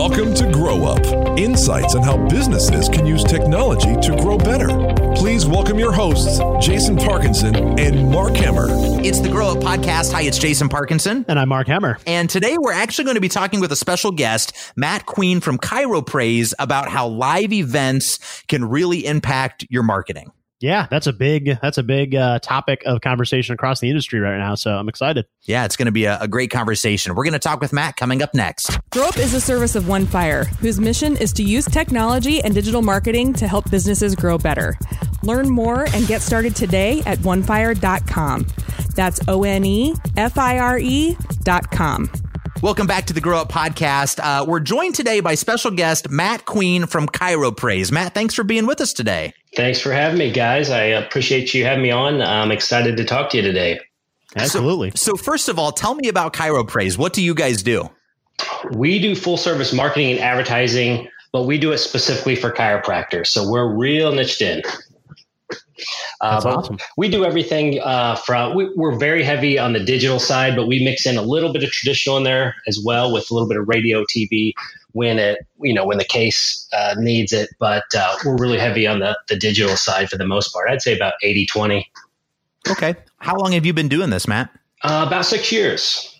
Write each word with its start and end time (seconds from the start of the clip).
Welcome 0.00 0.32
to 0.36 0.50
Grow 0.50 0.84
Up 0.84 1.38
insights 1.38 1.94
on 1.94 2.02
how 2.02 2.16
businesses 2.26 2.88
can 2.88 3.04
use 3.04 3.22
technology 3.22 3.94
to 4.00 4.16
grow 4.16 4.38
better. 4.38 4.68
Please 5.14 5.44
welcome 5.44 5.78
your 5.78 5.92
hosts, 5.92 6.40
Jason 6.66 6.96
Parkinson 6.96 7.78
and 7.78 8.10
Mark 8.10 8.32
Hemmer. 8.32 9.04
It's 9.04 9.20
the 9.20 9.28
Grow 9.28 9.48
Up 9.50 9.58
Podcast. 9.58 10.10
Hi, 10.12 10.22
it's 10.22 10.38
Jason 10.38 10.70
Parkinson. 10.70 11.26
And 11.28 11.38
I'm 11.38 11.50
Mark 11.50 11.66
Hemmer. 11.66 12.00
And 12.06 12.30
today 12.30 12.56
we're 12.56 12.72
actually 12.72 13.04
going 13.04 13.16
to 13.16 13.20
be 13.20 13.28
talking 13.28 13.60
with 13.60 13.72
a 13.72 13.76
special 13.76 14.10
guest, 14.10 14.54
Matt 14.74 15.04
Queen 15.04 15.38
from 15.38 15.58
ChiroPraise, 15.58 16.54
about 16.58 16.88
how 16.88 17.06
live 17.06 17.52
events 17.52 18.42
can 18.48 18.64
really 18.64 19.04
impact 19.04 19.66
your 19.68 19.82
marketing. 19.82 20.32
Yeah, 20.60 20.86
that's 20.90 21.06
a 21.06 21.12
big 21.14 21.58
that's 21.62 21.78
a 21.78 21.82
big 21.82 22.14
uh, 22.14 22.38
topic 22.40 22.82
of 22.84 23.00
conversation 23.00 23.54
across 23.54 23.80
the 23.80 23.88
industry 23.88 24.20
right 24.20 24.36
now. 24.36 24.54
So 24.56 24.76
I'm 24.76 24.90
excited. 24.90 25.24
Yeah, 25.42 25.64
it's 25.64 25.74
going 25.74 25.86
to 25.86 25.92
be 25.92 26.04
a, 26.04 26.18
a, 26.20 26.28
great 26.28 26.50
conversation. 26.50 27.14
We're 27.14 27.24
going 27.24 27.32
to 27.32 27.38
talk 27.38 27.62
with 27.62 27.72
Matt 27.72 27.96
coming 27.96 28.20
up 28.20 28.34
next. 28.34 28.78
Grow 28.90 29.08
Up 29.08 29.16
is 29.16 29.32
a 29.32 29.40
service 29.40 29.74
of 29.74 29.88
One 29.88 30.04
Fire, 30.04 30.44
whose 30.44 30.78
mission 30.78 31.16
is 31.16 31.32
to 31.34 31.42
use 31.42 31.64
technology 31.64 32.42
and 32.42 32.54
digital 32.54 32.82
marketing 32.82 33.32
to 33.34 33.48
help 33.48 33.70
businesses 33.70 34.14
grow 34.14 34.36
better. 34.36 34.76
Learn 35.22 35.48
more 35.48 35.86
and 35.94 36.06
get 36.06 36.20
started 36.20 36.54
today 36.54 37.02
at 37.06 37.18
onefire.com. 37.20 38.46
That's 38.94 39.20
O 39.28 39.44
N 39.44 39.64
E 39.64 39.94
F 40.18 40.36
I 40.36 40.58
R 40.58 40.78
E 40.78 41.16
dot 41.42 41.70
com. 41.70 42.10
Welcome 42.62 42.86
back 42.86 43.06
to 43.06 43.14
the 43.14 43.22
Grow 43.22 43.40
Up 43.40 43.50
Podcast. 43.50 44.20
Uh, 44.22 44.44
we're 44.44 44.60
joined 44.60 44.94
today 44.94 45.20
by 45.20 45.36
special 45.36 45.70
guest 45.70 46.10
Matt 46.10 46.44
Queen 46.44 46.84
from 46.84 47.06
ChiroPraise. 47.06 47.90
Matt, 47.90 48.12
thanks 48.12 48.34
for 48.34 48.44
being 48.44 48.66
with 48.66 48.82
us 48.82 48.92
today. 48.92 49.32
Thanks 49.56 49.80
for 49.80 49.92
having 49.92 50.18
me, 50.18 50.30
guys. 50.30 50.70
I 50.70 50.82
appreciate 50.82 51.52
you 51.54 51.64
having 51.64 51.82
me 51.82 51.90
on. 51.90 52.22
I'm 52.22 52.52
excited 52.52 52.96
to 52.96 53.04
talk 53.04 53.30
to 53.30 53.36
you 53.36 53.42
today. 53.42 53.80
Absolutely. 54.36 54.90
So, 54.92 55.12
so 55.12 55.16
first 55.16 55.48
of 55.48 55.58
all, 55.58 55.72
tell 55.72 55.94
me 55.94 56.08
about 56.08 56.32
ChiroPraise. 56.32 56.96
What 56.96 57.12
do 57.12 57.22
you 57.22 57.34
guys 57.34 57.62
do? 57.62 57.90
We 58.72 59.00
do 59.00 59.14
full 59.16 59.36
service 59.36 59.72
marketing 59.72 60.12
and 60.12 60.20
advertising, 60.20 61.08
but 61.32 61.42
we 61.42 61.58
do 61.58 61.72
it 61.72 61.78
specifically 61.78 62.36
for 62.36 62.50
chiropractors. 62.52 63.26
So 63.26 63.48
we're 63.50 63.74
real 63.74 64.12
niched 64.12 64.40
in. 64.40 64.62
Uh, 66.20 66.40
awesome. 66.44 66.78
We 66.96 67.08
do 67.08 67.24
everything 67.24 67.80
uh, 67.80 68.16
from 68.16 68.54
we, 68.54 68.70
are 68.78 68.98
very 68.98 69.22
heavy 69.22 69.58
on 69.58 69.72
the 69.72 69.80
digital 69.80 70.18
side, 70.18 70.56
but 70.56 70.66
we 70.66 70.84
mix 70.84 71.06
in 71.06 71.16
a 71.16 71.22
little 71.22 71.52
bit 71.52 71.62
of 71.62 71.70
traditional 71.70 72.16
in 72.16 72.24
there 72.24 72.54
as 72.66 72.80
well 72.84 73.12
with 73.12 73.30
a 73.30 73.34
little 73.34 73.48
bit 73.48 73.56
of 73.56 73.68
radio, 73.68 74.04
TV 74.04 74.52
when 74.92 75.20
it 75.20 75.46
you 75.60 75.72
know 75.72 75.86
when 75.86 75.98
the 75.98 76.04
case 76.04 76.68
uh, 76.72 76.94
needs 76.98 77.32
it. 77.32 77.50
But 77.58 77.84
uh, 77.96 78.16
we're 78.24 78.36
really 78.36 78.58
heavy 78.58 78.86
on 78.86 79.00
the 79.00 79.18
the 79.28 79.36
digital 79.36 79.76
side 79.76 80.10
for 80.10 80.16
the 80.16 80.26
most 80.26 80.52
part. 80.52 80.70
I'd 80.70 80.82
say 80.82 80.94
about 80.94 81.14
80 81.22 81.46
20. 81.46 81.90
Okay. 82.68 82.94
How 83.18 83.36
long 83.36 83.52
have 83.52 83.64
you 83.64 83.72
been 83.72 83.88
doing 83.88 84.10
this, 84.10 84.28
Matt? 84.28 84.50
Uh, 84.82 85.04
about 85.06 85.24
six 85.24 85.50
years. 85.52 86.14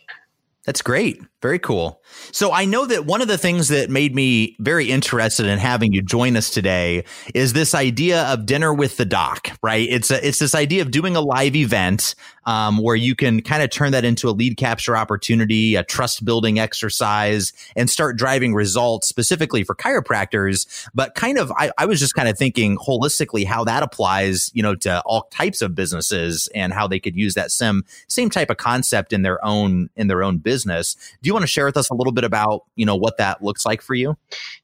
That's 0.65 0.83
great. 0.83 1.21
Very 1.43 1.59
cool. 1.59 2.03
So 2.33 2.53
I 2.53 2.67
know 2.67 2.85
that 2.85 3.07
one 3.07 3.23
of 3.23 3.29
the 3.29 3.39
things 3.39 3.69
that 3.69 3.89
made 3.89 4.15
me 4.15 4.57
very 4.61 4.91
interested 4.91 5.47
in 5.47 5.59
having 5.59 5.91
you 5.93 6.03
join 6.03 6.37
us 6.37 6.51
today 6.51 7.05
is 7.35 7.55
this 7.55 7.75
idea 7.75 8.25
of 8.25 8.45
dinner 8.45 8.75
with 8.75 8.99
the 8.99 9.07
doc, 9.07 9.51
right? 9.63 9.89
It's 9.89 10.11
a, 10.11 10.27
it's 10.27 10.39
this 10.39 10.55
idea 10.55 10.83
of 10.83 10.91
doing 10.91 11.17
a 11.17 11.21
live 11.23 11.57
event 11.57 12.15
um, 12.45 12.79
where 12.79 12.97
you 12.97 13.15
can 13.15 13.43
kind 13.43 13.63
of 13.63 13.71
turn 13.71 13.93
that 13.93 14.05
into 14.05 14.29
a 14.29 14.33
lead 14.33 14.57
capture 14.57 14.97
opportunity, 14.97 15.77
a 15.77 15.83
trust 15.83 16.25
building 16.25 16.59
exercise, 16.59 17.53
and 17.77 17.89
start 17.89 18.17
driving 18.17 18.55
results 18.55 19.09
specifically 19.09 19.63
for 19.65 19.75
chiropractors. 19.75 20.89
But 20.95 21.15
kind 21.15 21.39
of, 21.39 21.53
I, 21.53 21.71
I 21.79 21.87
was 21.87 22.01
just 22.01 22.15
kind 22.15 22.29
of 22.29 22.37
thinking 22.37 22.77
holistically 22.77 23.47
how 23.47 23.65
that 23.65 23.83
applies, 23.83 24.51
you 24.55 24.63
know, 24.63 24.75
to 24.77 25.01
all 25.03 25.23
types 25.31 25.63
of 25.63 25.75
businesses 25.75 26.49
and 26.55 26.73
how 26.73 26.87
they 26.87 26.99
could 26.99 27.17
use 27.17 27.35
that 27.35 27.51
same 27.51 27.85
same 28.09 28.31
type 28.31 28.51
of 28.51 28.57
concept 28.57 29.13
in 29.13 29.23
their 29.23 29.43
own 29.45 29.89
in 29.97 30.09
their 30.09 30.23
own 30.23 30.39
business. 30.39 30.97
Do 31.23 31.30
you 31.31 31.35
want 31.35 31.45
to 31.45 31.49
share 31.49 31.67
with 31.67 31.77
us 31.77 31.91
a 31.91 31.95
little 31.95 32.13
bit 32.13 32.25
about 32.25 32.65
you 32.77 32.85
know 32.85 32.97
what 32.97 33.17
that 33.19 33.43
looks 33.43 33.65
like 33.65 33.83
for 33.83 33.95
you? 33.95 34.17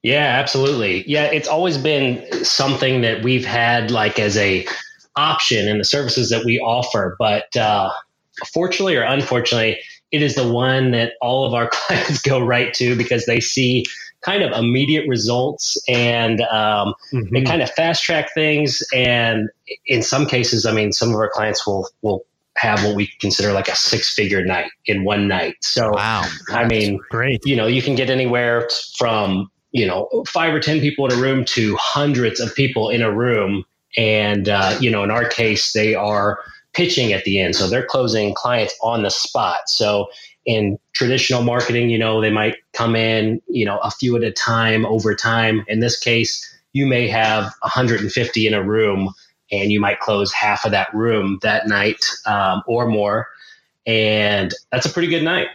Yeah, 0.03 0.37
absolutely. 0.39 1.07
Yeah, 1.09 1.23
it's 1.23 1.47
always 1.47 1.77
been 1.77 2.43
something 2.43 3.01
that 3.01 3.23
we've 3.23 3.45
had 3.45 3.91
like 3.91 4.19
as 4.19 4.37
a 4.37 4.67
option 5.15 5.67
in 5.67 5.77
the 5.77 5.83
services 5.83 6.29
that 6.29 6.45
we 6.45 6.59
offer. 6.59 7.15
But 7.17 7.55
uh, 7.57 7.89
fortunately 8.53 8.95
or 8.95 9.03
unfortunately, 9.03 9.79
it 10.11 10.21
is 10.21 10.35
the 10.35 10.49
one 10.49 10.91
that 10.91 11.13
all 11.21 11.45
of 11.45 11.53
our 11.53 11.69
clients 11.71 12.21
go 12.21 12.39
right 12.39 12.73
to 12.75 12.95
because 12.95 13.25
they 13.25 13.39
see 13.39 13.85
kind 14.21 14.43
of 14.43 14.51
immediate 14.51 15.07
results 15.07 15.77
and 15.87 16.41
um, 16.41 16.93
mm-hmm. 17.13 17.33
they 17.33 17.43
kind 17.43 17.61
of 17.61 17.69
fast 17.71 18.03
track 18.03 18.33
things. 18.33 18.81
And 18.93 19.49
in 19.85 20.01
some 20.01 20.25
cases, 20.25 20.65
I 20.65 20.73
mean, 20.73 20.91
some 20.91 21.09
of 21.09 21.15
our 21.15 21.29
clients 21.29 21.65
will 21.65 21.89
will 22.01 22.25
have 22.57 22.83
what 22.83 22.95
we 22.95 23.09
consider 23.19 23.53
like 23.53 23.67
a 23.67 23.75
six 23.75 24.13
figure 24.13 24.43
night 24.43 24.71
in 24.85 25.03
one 25.03 25.27
night. 25.27 25.55
So, 25.61 25.91
wow, 25.91 26.23
I 26.49 26.65
mean, 26.65 26.99
great. 27.09 27.41
You 27.45 27.55
know, 27.55 27.67
you 27.67 27.81
can 27.81 27.95
get 27.95 28.09
anywhere 28.09 28.67
from 28.97 29.49
you 29.71 29.85
know 29.85 30.09
five 30.27 30.53
or 30.53 30.59
ten 30.59 30.79
people 30.79 31.05
in 31.05 31.17
a 31.17 31.21
room 31.21 31.45
to 31.45 31.75
hundreds 31.77 32.39
of 32.39 32.53
people 32.55 32.89
in 32.89 33.01
a 33.01 33.11
room 33.13 33.65
and, 33.95 34.47
uh, 34.47 34.77
you 34.79 34.91
know, 34.91 35.03
in 35.03 35.11
our 35.11 35.27
case, 35.27 35.73
they 35.73 35.95
are 35.95 36.39
pitching 36.73 37.11
at 37.13 37.23
the 37.23 37.39
end. 37.39 37.55
So 37.55 37.67
they're 37.67 37.85
closing 37.85 38.33
clients 38.35 38.77
on 38.83 39.01
the 39.01 39.09
spot. 39.09 39.67
So 39.67 40.07
in 40.45 40.77
traditional 40.93 41.41
marketing, 41.41 41.89
you 41.89 41.97
know, 41.97 42.21
they 42.21 42.29
might 42.29 42.57
come 42.73 42.95
in, 42.95 43.41
you 43.47 43.65
know, 43.65 43.79
a 43.79 43.91
few 43.91 44.15
at 44.15 44.23
a 44.23 44.31
time 44.31 44.85
over 44.85 45.15
time. 45.15 45.65
In 45.67 45.79
this 45.79 45.99
case, 45.99 46.43
you 46.73 46.85
may 46.85 47.07
have 47.07 47.43
150 47.61 48.47
in 48.47 48.53
a 48.53 48.63
room 48.63 49.13
and 49.51 49.71
you 49.71 49.79
might 49.79 49.99
close 49.99 50.31
half 50.33 50.65
of 50.65 50.71
that 50.71 50.93
room 50.93 51.39
that 51.41 51.67
night 51.67 52.03
um, 52.25 52.61
or 52.67 52.87
more. 52.87 53.27
And 53.85 54.53
that's 54.71 54.85
a 54.85 54.89
pretty 54.89 55.07
good 55.07 55.23
night. 55.23 55.47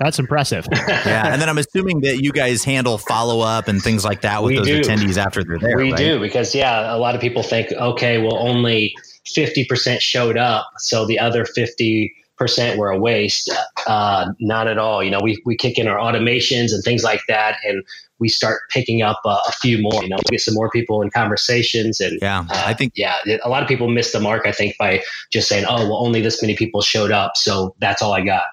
That's 0.00 0.18
impressive. 0.18 0.66
yeah, 0.72 1.32
and 1.32 1.40
then 1.40 1.48
I'm 1.48 1.58
assuming 1.58 2.00
that 2.00 2.22
you 2.22 2.32
guys 2.32 2.64
handle 2.64 2.98
follow 2.98 3.40
up 3.40 3.68
and 3.68 3.80
things 3.80 4.04
like 4.04 4.22
that 4.22 4.42
with 4.42 4.50
we 4.50 4.56
those 4.56 4.66
do. 4.66 4.80
attendees 4.80 5.16
after 5.16 5.44
they're 5.44 5.58
there. 5.58 5.76
We 5.76 5.92
right? 5.92 5.96
do 5.96 6.20
because 6.20 6.54
yeah, 6.54 6.94
a 6.94 6.98
lot 6.98 7.14
of 7.14 7.20
people 7.20 7.42
think, 7.42 7.72
okay, 7.72 8.18
well, 8.18 8.36
only 8.36 8.94
50% 9.26 10.00
showed 10.00 10.36
up, 10.36 10.68
so 10.78 11.06
the 11.06 11.18
other 11.18 11.44
50 11.44 12.12
percent 12.42 12.78
were 12.78 12.90
a 12.90 12.98
waste. 12.98 13.50
Uh, 13.86 14.32
not 14.40 14.66
at 14.66 14.78
all. 14.78 15.02
You 15.02 15.10
know, 15.10 15.20
we 15.22 15.40
we 15.44 15.56
kick 15.56 15.78
in 15.78 15.86
our 15.86 15.96
automations 15.96 16.72
and 16.72 16.82
things 16.84 17.04
like 17.04 17.20
that, 17.28 17.56
and 17.64 17.82
we 18.18 18.28
start 18.28 18.60
picking 18.70 19.02
up 19.02 19.20
uh, 19.24 19.38
a 19.46 19.52
few 19.52 19.80
more. 19.80 20.02
You 20.02 20.08
know, 20.08 20.18
get 20.30 20.40
some 20.40 20.54
more 20.54 20.70
people 20.70 21.02
in 21.02 21.10
conversations, 21.10 22.00
and 22.00 22.18
yeah, 22.20 22.40
uh, 22.40 22.62
I 22.66 22.74
think 22.74 22.92
yeah, 22.96 23.16
a 23.44 23.48
lot 23.48 23.62
of 23.62 23.68
people 23.68 23.88
miss 23.88 24.12
the 24.12 24.20
mark. 24.20 24.46
I 24.46 24.52
think 24.52 24.76
by 24.78 25.02
just 25.30 25.48
saying, 25.48 25.64
oh, 25.68 25.88
well, 25.88 26.04
only 26.04 26.20
this 26.20 26.42
many 26.42 26.56
people 26.56 26.82
showed 26.82 27.12
up, 27.12 27.36
so 27.36 27.74
that's 27.78 28.02
all 28.02 28.12
I 28.12 28.22
got. 28.22 28.44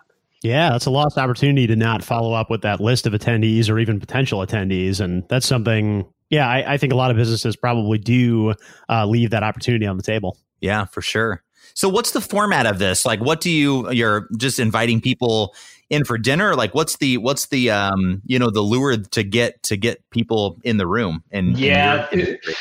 Yeah, 0.42 0.70
that's 0.70 0.86
a 0.86 0.90
lost 0.90 1.18
opportunity 1.18 1.68
to 1.68 1.76
not 1.76 2.04
follow 2.04 2.34
up 2.34 2.50
with 2.50 2.62
that 2.62 2.80
list 2.80 3.06
of 3.06 3.14
attendees 3.14 3.70
or 3.70 3.78
even 3.78 4.00
potential 4.00 4.40
attendees. 4.40 5.02
And 5.02 5.28
that's 5.28 5.46
something, 5.46 6.06
yeah, 6.30 6.48
I, 6.48 6.76
I 6.76 6.78
think 6.78 6.94
a 6.94 6.96
lot 6.96 7.12
of 7.12 7.18
businesses 7.18 7.58
probably 7.58 7.98
do 7.98 8.54
uh, 8.88 9.06
leave 9.06 9.32
that 9.32 9.44
opportunity 9.44 9.86
on 9.86 9.98
the 9.98 10.04
table. 10.04 10.38
Yeah, 10.62 10.86
for 10.86 11.02
sure. 11.02 11.44
So, 11.80 11.88
what's 11.88 12.12
the 12.12 12.20
format 12.20 12.66
of 12.66 12.78
this? 12.78 13.06
Like, 13.06 13.22
what 13.22 13.40
do 13.40 13.50
you, 13.50 13.90
you're 13.92 14.28
just 14.38 14.60
inviting 14.60 15.00
people 15.00 15.56
in 15.90 16.04
for 16.04 16.18
dinner? 16.18 16.54
Like 16.54 16.76
what's 16.76 16.98
the 16.98 17.18
what's 17.20 17.48
the 17.48 17.72
um 17.72 18.22
you 18.26 18.38
know 18.38 18.50
the 18.50 18.60
lure 18.60 18.98
to 18.98 19.24
get 19.24 19.64
to 19.64 19.78
get 19.78 20.08
people 20.12 20.60
in 20.64 20.76
the 20.76 20.86
room 20.86 21.24
and 21.32 21.58
yeah. 21.58 22.08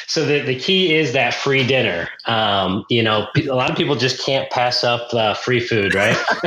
so 0.06 0.24
the, 0.24 0.40
the 0.40 0.58
key 0.58 0.94
is 0.94 1.12
that 1.12 1.34
free 1.34 1.66
dinner. 1.66 2.08
Um 2.26 2.84
you 2.88 3.02
know 3.02 3.26
a 3.36 3.54
lot 3.54 3.70
of 3.70 3.76
people 3.76 3.96
just 3.96 4.24
can't 4.24 4.48
pass 4.50 4.82
up 4.84 5.12
uh, 5.12 5.34
free 5.34 5.60
food 5.60 5.94
right? 5.94 6.16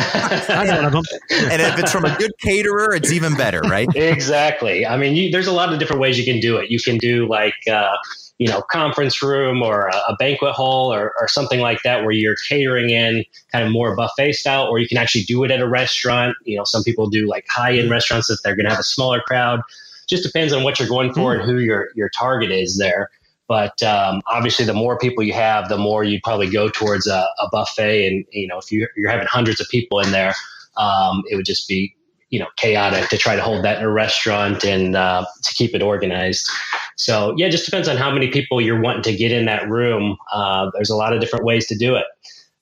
And 1.29 1.61
if 1.61 1.77
it's 1.77 1.91
from 1.91 2.05
a 2.05 2.15
good 2.17 2.31
caterer 2.41 2.95
it's 2.95 3.11
even 3.11 3.35
better 3.35 3.59
right? 3.59 3.87
Exactly. 3.95 4.87
I 4.87 4.97
mean 4.97 5.15
you, 5.15 5.29
there's 5.29 5.47
a 5.47 5.53
lot 5.53 5.71
of 5.71 5.77
different 5.77 6.01
ways 6.01 6.17
you 6.17 6.25
can 6.25 6.39
do 6.39 6.57
it. 6.57 6.71
You 6.71 6.79
can 6.79 6.97
do 6.97 7.27
like 7.27 7.67
uh 7.71 7.95
you 8.41 8.47
know 8.47 8.63
conference 8.71 9.21
room 9.21 9.61
or 9.61 9.87
a, 9.89 9.95
a 10.09 10.15
banquet 10.17 10.53
hall 10.53 10.91
or, 10.91 11.13
or, 11.21 11.27
something 11.27 11.59
like 11.59 11.83
that 11.83 12.01
where 12.01 12.11
you're 12.11 12.35
catering 12.49 12.89
in 12.89 13.23
kind 13.51 13.63
of 13.63 13.71
more 13.71 13.95
buffet 13.95 14.33
style 14.33 14.65
or 14.67 14.79
you 14.79 14.87
can 14.87 14.97
actually 14.97 15.21
do 15.21 15.43
it 15.43 15.51
at 15.51 15.59
a 15.59 15.67
restaurant. 15.67 16.35
You 16.43 16.57
know 16.57 16.63
some 16.63 16.83
people 16.83 17.07
do 17.07 17.27
like 17.27 17.45
high 17.47 17.77
end 17.77 17.91
restaurants 17.91 18.31
if 18.31 18.39
they're 18.43 18.55
going 18.55 18.65
to 18.65 18.71
have 18.71 18.79
a 18.79 18.83
smaller 18.83 19.21
crowd. 19.21 19.61
Just 20.09 20.23
depends 20.23 20.53
on 20.53 20.63
what 20.63 20.79
you're 20.79 20.89
going 20.89 21.13
for 21.13 21.35
mm. 21.35 21.39
and 21.39 21.49
who 21.51 21.59
your 21.59 21.89
your 21.95 22.09
target 22.09 22.49
is 22.49 22.79
there. 22.79 23.11
But 23.47 23.83
um, 23.83 24.23
obviously 24.25 24.65
the 24.65 24.73
more 24.73 24.97
people 24.97 25.23
you 25.23 25.33
have 25.33 25.69
the 25.69 25.77
more 25.77 26.03
you 26.03 26.19
probably 26.23 26.49
go 26.49 26.67
towards 26.67 27.05
a, 27.05 27.23
a 27.39 27.47
buffet. 27.51 28.07
And 28.07 28.25
you 28.31 28.47
know 28.47 28.57
if 28.57 28.71
you, 28.71 28.87
you're 28.97 29.11
having 29.11 29.27
hundreds 29.27 29.61
of 29.61 29.69
people 29.69 29.99
in 29.99 30.09
there 30.11 30.33
um, 30.77 31.21
it 31.29 31.35
would 31.35 31.45
just 31.45 31.67
be 31.67 31.95
you 32.31 32.39
know 32.39 32.47
chaotic 32.55 33.09
to 33.09 33.17
try 33.17 33.35
to 33.35 33.41
hold 33.41 33.63
that 33.63 33.77
in 33.77 33.83
a 33.83 33.91
restaurant 33.91 34.63
and 34.63 34.95
uh, 34.95 35.25
to 35.43 35.53
keep 35.53 35.75
it 35.75 35.83
organized. 35.83 36.49
So 36.95 37.35
yeah, 37.37 37.47
it 37.47 37.51
just 37.51 37.65
depends 37.65 37.87
on 37.87 37.97
how 37.97 38.11
many 38.11 38.29
people 38.29 38.59
you're 38.59 38.81
wanting 38.81 39.03
to 39.03 39.15
get 39.15 39.31
in 39.31 39.45
that 39.45 39.69
room. 39.69 40.17
Uh, 40.31 40.71
there's 40.73 40.89
a 40.89 40.95
lot 40.95 41.13
of 41.13 41.19
different 41.19 41.45
ways 41.45 41.67
to 41.67 41.77
do 41.77 41.95
it. 41.95 42.05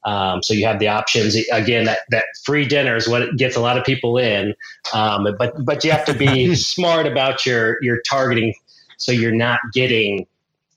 Um, 0.05 0.41
so 0.41 0.53
you 0.53 0.65
have 0.65 0.79
the 0.79 0.87
options. 0.87 1.35
Again, 1.51 1.85
that, 1.85 1.99
that 2.09 2.25
free 2.43 2.65
dinner 2.65 2.95
is 2.95 3.07
what 3.07 3.35
gets 3.35 3.55
a 3.55 3.59
lot 3.59 3.77
of 3.77 3.83
people 3.83 4.17
in, 4.17 4.55
um, 4.93 5.27
but 5.37 5.53
but 5.63 5.83
you 5.83 5.91
have 5.91 6.05
to 6.05 6.13
be 6.13 6.55
smart 6.73 7.05
about 7.05 7.45
your 7.45 7.77
your 7.83 8.01
targeting, 8.09 8.53
so 8.97 9.11
you're 9.11 9.35
not 9.35 9.59
getting 9.73 10.25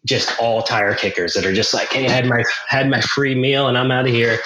just 0.04 0.32
all 0.40 0.62
tire 0.62 0.94
kickers 0.94 1.34
that 1.34 1.46
are 1.46 1.52
just 1.52 1.72
like, 1.72 1.92
hey, 1.92 2.06
I 2.06 2.10
had 2.10 2.26
my 2.26 2.42
had 2.68 2.90
my 2.90 3.00
free 3.00 3.34
meal 3.34 3.68
and 3.68 3.78
I'm 3.78 3.90
out 3.90 4.06
of 4.06 4.12
here. 4.12 4.38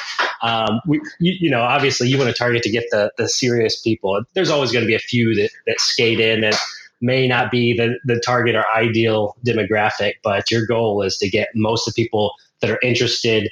Um, 0.42 0.80
we, 0.86 1.00
you, 1.18 1.34
you, 1.40 1.50
know, 1.50 1.62
obviously 1.62 2.08
you 2.08 2.18
want 2.18 2.28
to 2.28 2.36
target 2.36 2.62
to 2.64 2.70
get 2.70 2.84
the 2.90 3.10
the 3.16 3.28
serious 3.28 3.80
people. 3.80 4.22
There's 4.34 4.50
always 4.50 4.70
going 4.70 4.84
to 4.84 4.86
be 4.86 4.94
a 4.94 5.00
few 5.00 5.34
that 5.34 5.50
that 5.66 5.80
skate 5.80 6.20
in 6.20 6.42
that 6.42 6.58
may 7.00 7.26
not 7.26 7.50
be 7.50 7.76
the, 7.76 7.98
the 8.04 8.20
target 8.20 8.54
or 8.54 8.64
ideal 8.74 9.36
demographic, 9.44 10.14
but 10.22 10.50
your 10.50 10.66
goal 10.66 11.02
is 11.02 11.16
to 11.18 11.28
get 11.28 11.48
most 11.54 11.86
of 11.86 11.94
the 11.94 12.02
people 12.02 12.32
that 12.60 12.70
are 12.70 12.78
interested, 12.82 13.50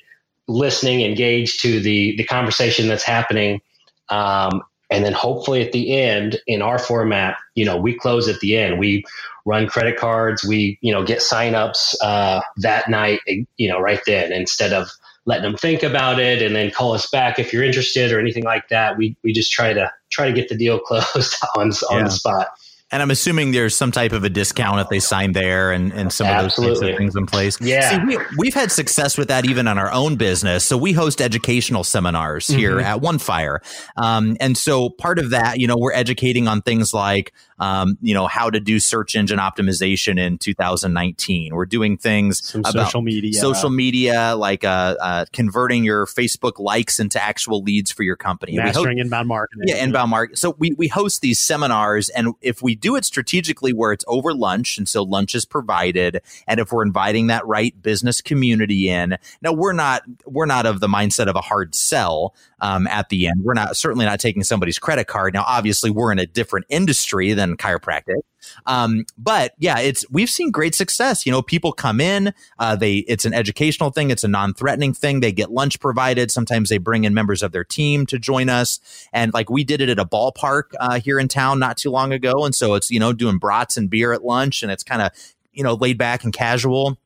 listening, 0.48 1.02
engaged 1.02 1.60
to 1.60 1.80
the, 1.80 2.16
the 2.16 2.24
conversation 2.24 2.88
that's 2.88 3.04
happening. 3.04 3.60
Um, 4.08 4.62
and 4.90 5.04
then 5.04 5.12
hopefully 5.12 5.62
at 5.62 5.72
the 5.72 5.98
end 5.98 6.40
in 6.46 6.62
our 6.62 6.78
format, 6.78 7.36
you 7.54 7.64
know, 7.64 7.76
we 7.76 7.94
close 7.94 8.28
at 8.28 8.40
the 8.40 8.56
end. 8.56 8.78
We 8.78 9.04
run 9.44 9.66
credit 9.66 9.96
cards. 9.96 10.44
We, 10.44 10.78
you 10.80 10.92
know, 10.92 11.04
get 11.04 11.20
signups 11.20 11.94
uh, 12.00 12.40
that 12.58 12.88
night, 12.88 13.20
you 13.56 13.68
know, 13.68 13.78
right 13.78 14.00
then 14.06 14.32
instead 14.32 14.72
of 14.72 14.88
letting 15.26 15.44
them 15.44 15.56
think 15.56 15.82
about 15.82 16.18
it 16.18 16.42
and 16.42 16.54
then 16.54 16.70
call 16.70 16.92
us 16.92 17.08
back 17.08 17.38
if 17.38 17.52
you're 17.52 17.64
interested 17.64 18.12
or 18.12 18.20
anything 18.20 18.44
like 18.44 18.68
that. 18.68 18.96
We, 18.98 19.16
we 19.22 19.32
just 19.32 19.50
try 19.52 19.72
to 19.72 19.90
try 20.10 20.26
to 20.26 20.32
get 20.32 20.48
the 20.48 20.56
deal 20.56 20.78
closed 20.86 21.36
on, 21.56 21.72
on 21.90 21.98
yeah. 21.98 22.04
the 22.04 22.10
spot. 22.10 22.48
And 22.90 23.02
I'm 23.02 23.10
assuming 23.10 23.50
there's 23.50 23.74
some 23.74 23.90
type 23.90 24.12
of 24.12 24.24
a 24.24 24.30
discount 24.30 24.78
if 24.78 24.88
they 24.88 25.00
sign 25.00 25.32
there 25.32 25.72
and, 25.72 25.92
and 25.92 26.12
some 26.12 26.28
of 26.28 26.42
those 26.42 26.54
types 26.54 26.80
of 26.80 26.96
things 26.96 27.16
in 27.16 27.26
place. 27.26 27.60
Yeah. 27.60 27.90
See, 27.90 28.18
we, 28.36 28.46
have 28.46 28.54
had 28.54 28.70
success 28.70 29.18
with 29.18 29.28
that 29.28 29.46
even 29.46 29.66
on 29.66 29.78
our 29.78 29.90
own 29.90 30.16
business. 30.16 30.64
So 30.64 30.76
we 30.76 30.92
host 30.92 31.20
educational 31.20 31.82
seminars 31.82 32.46
here 32.46 32.76
mm-hmm. 32.76 32.86
at 32.86 33.00
OneFire. 33.00 33.58
Um, 33.96 34.36
and 34.38 34.56
so 34.56 34.90
part 34.90 35.18
of 35.18 35.30
that, 35.30 35.58
you 35.58 35.66
know, 35.66 35.76
we're 35.76 35.94
educating 35.94 36.46
on 36.46 36.62
things 36.62 36.94
like 36.94 37.32
um, 37.58 37.98
you 38.00 38.14
know, 38.14 38.26
how 38.26 38.50
to 38.50 38.58
do 38.60 38.80
search 38.80 39.14
engine 39.14 39.38
optimization 39.38 40.18
in 40.18 40.38
2019. 40.38 41.54
We're 41.54 41.66
doing 41.66 41.96
things 41.96 42.48
Some 42.48 42.60
about 42.60 42.86
social 42.86 43.02
media, 43.02 43.32
social 43.34 43.70
media, 43.70 44.34
like 44.36 44.64
uh, 44.64 44.96
uh, 45.00 45.24
converting 45.32 45.84
your 45.84 46.06
Facebook 46.06 46.58
likes 46.58 46.98
into 46.98 47.22
actual 47.22 47.62
leads 47.62 47.92
for 47.92 48.02
your 48.02 48.16
company. 48.16 48.56
Mastering 48.56 48.98
host, 48.98 49.04
inbound 49.04 49.28
marketing. 49.28 49.64
Yeah, 49.66 49.82
inbound 49.84 50.10
marketing. 50.10 50.36
So 50.36 50.56
we, 50.58 50.72
we 50.72 50.88
host 50.88 51.20
these 51.20 51.38
seminars, 51.38 52.08
and 52.08 52.34
if 52.40 52.60
we 52.60 52.73
do 52.74 52.96
it 52.96 53.04
strategically 53.04 53.72
where 53.72 53.92
it's 53.92 54.04
over 54.08 54.34
lunch, 54.34 54.78
and 54.78 54.88
so 54.88 55.02
lunch 55.02 55.34
is 55.34 55.44
provided, 55.44 56.20
and 56.46 56.60
if 56.60 56.72
we're 56.72 56.84
inviting 56.84 57.28
that 57.28 57.46
right 57.46 57.80
business 57.82 58.20
community 58.20 58.88
in, 58.88 59.16
now 59.42 59.52
we're 59.52 59.72
not 59.72 60.02
we're 60.26 60.46
not 60.46 60.66
of 60.66 60.80
the 60.80 60.88
mindset 60.88 61.26
of 61.26 61.36
a 61.36 61.40
hard 61.40 61.74
sell 61.74 62.34
um, 62.64 62.86
at 62.86 63.10
the 63.10 63.26
end. 63.26 63.44
We're 63.44 63.52
not 63.52 63.76
certainly 63.76 64.06
not 64.06 64.18
taking 64.18 64.42
somebody's 64.42 64.78
credit 64.78 65.06
card. 65.06 65.34
Now, 65.34 65.44
obviously, 65.46 65.90
we're 65.90 66.10
in 66.10 66.18
a 66.18 66.26
different 66.26 66.64
industry 66.70 67.34
than 67.34 67.58
chiropractic. 67.58 68.22
Um, 68.64 69.04
but 69.18 69.52
yeah, 69.58 69.78
it's 69.80 70.04
we've 70.10 70.30
seen 70.30 70.50
great 70.50 70.74
success. 70.74 71.26
You 71.26 71.32
know, 71.32 71.42
people 71.42 71.72
come 71.72 72.00
in, 72.00 72.32
uh, 72.58 72.74
they 72.74 72.96
it's 73.06 73.26
an 73.26 73.34
educational 73.34 73.90
thing, 73.90 74.10
it's 74.10 74.24
a 74.24 74.28
non-threatening 74.28 74.94
thing. 74.94 75.20
They 75.20 75.30
get 75.30 75.50
lunch 75.50 75.78
provided. 75.78 76.30
Sometimes 76.30 76.70
they 76.70 76.78
bring 76.78 77.04
in 77.04 77.12
members 77.12 77.42
of 77.42 77.52
their 77.52 77.64
team 77.64 78.06
to 78.06 78.18
join 78.18 78.48
us, 78.48 78.80
and 79.12 79.34
like 79.34 79.50
we 79.50 79.62
did 79.62 79.82
it 79.82 79.90
at 79.90 79.98
a 79.98 80.06
ballpark 80.06 80.72
uh, 80.80 81.00
here 81.00 81.18
in 81.18 81.28
town 81.28 81.58
not 81.58 81.76
too 81.76 81.90
long 81.90 82.12
ago, 82.12 82.46
and 82.46 82.54
so 82.54 82.74
it's 82.74 82.90
you 82.90 82.98
know 82.98 83.12
doing 83.12 83.36
brats 83.36 83.76
and 83.76 83.90
beer 83.90 84.14
at 84.14 84.24
lunch, 84.24 84.62
and 84.62 84.72
it's 84.72 84.82
kind 84.82 85.02
of 85.02 85.10
you 85.52 85.62
know 85.62 85.74
laid 85.74 85.98
back 85.98 86.24
and 86.24 86.32
casual 86.32 86.98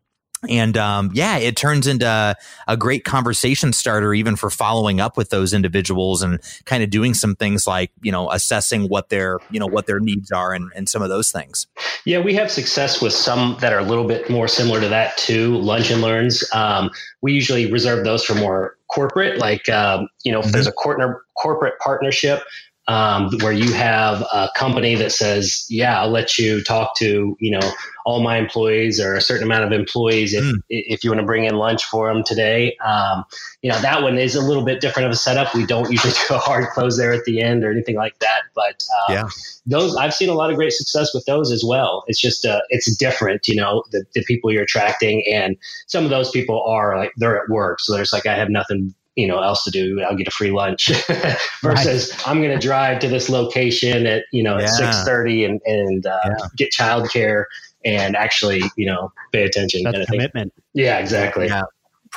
and 0.48 0.76
um, 0.76 1.10
yeah, 1.14 1.38
it 1.38 1.56
turns 1.56 1.86
into 1.86 2.36
a 2.68 2.76
great 2.76 3.04
conversation 3.04 3.72
starter, 3.72 4.14
even 4.14 4.36
for 4.36 4.50
following 4.50 5.00
up 5.00 5.16
with 5.16 5.30
those 5.30 5.52
individuals 5.52 6.22
and 6.22 6.40
kind 6.64 6.82
of 6.82 6.90
doing 6.90 7.14
some 7.14 7.34
things 7.34 7.66
like 7.66 7.90
you 8.02 8.12
know 8.12 8.30
assessing 8.30 8.84
what 8.84 9.08
their 9.08 9.38
you 9.50 9.58
know 9.58 9.66
what 9.66 9.86
their 9.86 9.98
needs 9.98 10.30
are 10.30 10.52
and, 10.52 10.70
and 10.76 10.88
some 10.88 11.02
of 11.02 11.08
those 11.08 11.32
things. 11.32 11.66
Yeah, 12.04 12.20
we 12.20 12.34
have 12.34 12.50
success 12.50 13.02
with 13.02 13.12
some 13.12 13.56
that 13.60 13.72
are 13.72 13.80
a 13.80 13.84
little 13.84 14.06
bit 14.06 14.30
more 14.30 14.46
similar 14.46 14.80
to 14.80 14.88
that 14.88 15.16
too. 15.16 15.56
Lunch 15.58 15.90
and 15.90 16.02
learns. 16.02 16.44
Um, 16.52 16.90
we 17.20 17.32
usually 17.32 17.70
reserve 17.70 18.04
those 18.04 18.24
for 18.24 18.34
more 18.34 18.76
corporate, 18.88 19.38
like 19.38 19.68
um, 19.68 20.08
you 20.24 20.32
know, 20.32 20.38
if 20.38 20.46
mm-hmm. 20.46 20.52
there's 20.52 20.66
a 20.66 20.72
corporate 20.72 21.16
corporate 21.40 21.78
partnership 21.80 22.42
um, 22.88 23.30
where 23.42 23.52
you 23.52 23.70
have 23.74 24.22
a 24.32 24.48
company 24.56 24.94
that 24.94 25.12
says, 25.12 25.66
"Yeah, 25.68 26.00
I'll 26.00 26.10
let 26.10 26.38
you 26.38 26.64
talk 26.64 26.96
to 26.96 27.36
you 27.38 27.50
know 27.50 27.72
all 28.06 28.22
my 28.22 28.38
employees 28.38 28.98
or 28.98 29.14
a 29.14 29.20
certain 29.20 29.44
amount 29.44 29.64
of 29.64 29.72
employees 29.72 30.32
if 30.32 30.42
mm. 30.42 30.62
if 30.70 31.04
you 31.04 31.10
want 31.10 31.20
to 31.20 31.26
bring 31.26 31.44
in 31.44 31.54
lunch 31.54 31.84
for 31.84 32.12
them 32.12 32.24
today." 32.24 32.76
Um, 32.78 33.24
you 33.60 33.70
know 33.70 33.78
that 33.80 34.02
one 34.02 34.16
is 34.18 34.34
a 34.34 34.40
little 34.40 34.64
bit 34.64 34.80
different 34.80 35.06
of 35.06 35.12
a 35.12 35.16
setup. 35.16 35.54
We 35.54 35.66
don't 35.66 35.90
usually 35.92 36.14
do 36.14 36.34
a 36.34 36.38
hard 36.38 36.66
close 36.70 36.96
there 36.96 37.12
at 37.12 37.24
the 37.24 37.42
end 37.42 37.62
or 37.62 37.70
anything 37.70 37.96
like 37.96 38.18
that. 38.20 38.44
But 38.54 38.82
uh, 39.00 39.12
yeah. 39.12 39.28
those 39.66 39.94
I've 39.94 40.14
seen 40.14 40.30
a 40.30 40.34
lot 40.34 40.50
of 40.50 40.56
great 40.56 40.72
success 40.72 41.12
with 41.12 41.26
those 41.26 41.52
as 41.52 41.62
well. 41.62 42.04
It's 42.06 42.20
just 42.20 42.46
uh, 42.46 42.62
it's 42.70 42.96
different, 42.96 43.46
you 43.48 43.56
know, 43.56 43.84
the, 43.92 44.04
the 44.14 44.24
people 44.24 44.50
you're 44.50 44.62
attracting, 44.62 45.24
and 45.30 45.58
some 45.88 46.04
of 46.04 46.10
those 46.10 46.30
people 46.30 46.62
are 46.62 46.96
like 46.96 47.12
they're 47.18 47.42
at 47.42 47.50
work, 47.50 47.80
so 47.80 47.92
there's 47.92 48.14
like 48.14 48.24
I 48.24 48.34
have 48.34 48.48
nothing 48.48 48.94
you 49.18 49.26
know 49.26 49.40
else 49.42 49.64
to 49.64 49.70
do 49.70 50.00
i'll 50.02 50.16
get 50.16 50.28
a 50.28 50.30
free 50.30 50.52
lunch 50.52 50.86
versus 51.62 52.10
right. 52.10 52.28
i'm 52.28 52.40
going 52.40 52.56
to 52.56 52.64
drive 52.64 53.00
to 53.00 53.08
this 53.08 53.28
location 53.28 54.06
at 54.06 54.24
you 54.32 54.44
know 54.44 54.56
yeah. 54.58 54.64
at 54.64 54.94
6.30 55.06 55.44
and, 55.44 55.60
and 55.66 56.06
uh, 56.06 56.18
yeah. 56.24 56.46
get 56.56 56.70
childcare 56.70 57.44
and 57.84 58.14
actually 58.14 58.62
you 58.76 58.86
know 58.86 59.12
pay 59.32 59.42
attention 59.42 59.82
That's 59.82 60.08
commitment 60.08 60.52
yeah 60.72 60.98
exactly 60.98 61.48
yeah 61.48 61.64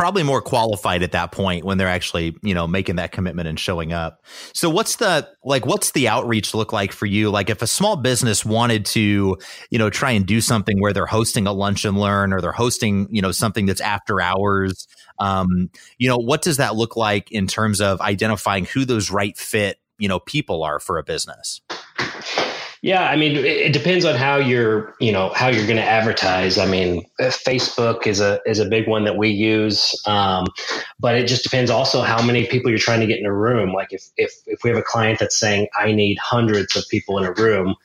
probably 0.02 0.24
more 0.24 0.42
qualified 0.42 1.04
at 1.04 1.12
that 1.12 1.32
point 1.32 1.64
when 1.64 1.78
they're 1.78 1.88
actually 1.88 2.36
you 2.42 2.56
know 2.56 2.66
making 2.66 2.96
that 2.96 3.12
commitment 3.12 3.48
and 3.48 3.60
showing 3.60 3.94
up 3.94 4.24
so 4.52 4.68
what's 4.68 4.96
the 4.96 5.30
like 5.44 5.68
what's 5.68 5.92
the 5.92 6.08
outreach 6.08 6.56
look 6.56 6.74
like 6.74 6.92
for 6.92 7.06
you 7.06 7.30
like 7.30 7.52
if 7.52 7.62
a 7.62 7.68
small 7.68 7.96
business 7.96 8.44
wanted 8.44 8.84
to 8.84 9.38
you 9.70 9.78
know 9.78 9.92
try 9.92 10.10
and 10.10 10.26
do 10.26 10.42
something 10.42 10.82
where 10.82 10.92
they're 10.92 11.06
hosting 11.06 11.46
a 11.46 11.54
lunch 11.54 11.86
and 11.86 12.00
learn 12.00 12.34
or 12.34 12.42
they're 12.42 12.52
hosting 12.52 13.08
you 13.12 13.22
know 13.22 13.32
something 13.32 13.68
that's 13.68 13.80
after 13.80 14.20
hours 14.20 14.88
um, 15.20 15.70
you 16.00 16.10
know, 16.10 16.18
what 16.18 16.42
does 16.42 16.58
that 16.58 16.76
look 16.76 16.98
like 16.98 17.32
in 17.32 17.46
terms 17.46 17.80
of 17.80 18.02
identifying 18.02 18.66
who 18.66 18.86
those 18.86 19.12
right 19.12 19.38
fit, 19.38 19.78
you 20.00 20.08
know, 20.08 20.20
people 20.20 20.64
are 20.64 20.80
for 20.80 20.98
a 20.98 21.04
business? 21.04 21.62
Yeah, 22.84 23.08
I 23.08 23.16
mean, 23.16 23.36
it, 23.36 23.74
depends 23.74 24.06
on 24.06 24.16
how 24.16 24.38
you're, 24.38 24.96
you 25.00 25.12
know, 25.12 25.30
how 25.36 25.50
you're 25.50 25.68
going 25.68 25.78
to 25.78 25.84
advertise. 25.84 26.58
I 26.58 26.66
mean, 26.66 27.06
Facebook 27.20 28.08
is 28.08 28.20
a 28.20 28.40
is 28.48 28.58
a 28.58 28.66
big 28.66 28.88
one 28.88 29.04
that 29.04 29.18
we 29.18 29.30
use, 29.30 29.94
um, 30.08 30.48
but 31.00 31.14
it 31.14 31.28
just 31.28 31.44
depends 31.44 31.70
also 31.70 32.02
how 32.02 32.24
many 32.24 32.48
people 32.48 32.72
you're 32.72 32.80
trying 32.80 33.00
to 33.00 33.06
get 33.06 33.20
in 33.20 33.28
a 33.28 33.34
room. 33.34 33.72
Like 33.72 33.94
if 33.94 34.06
if 34.18 34.34
if 34.48 34.64
we 34.64 34.72
have 34.72 34.80
a 34.80 34.84
client 34.84 35.20
that's 35.20 35.38
saying 35.38 35.68
I 35.80 35.92
need 35.92 36.18
hundreds 36.18 36.76
of 36.76 36.84
people 36.90 37.20
in 37.20 37.26
a 37.26 37.34
room, 37.34 37.76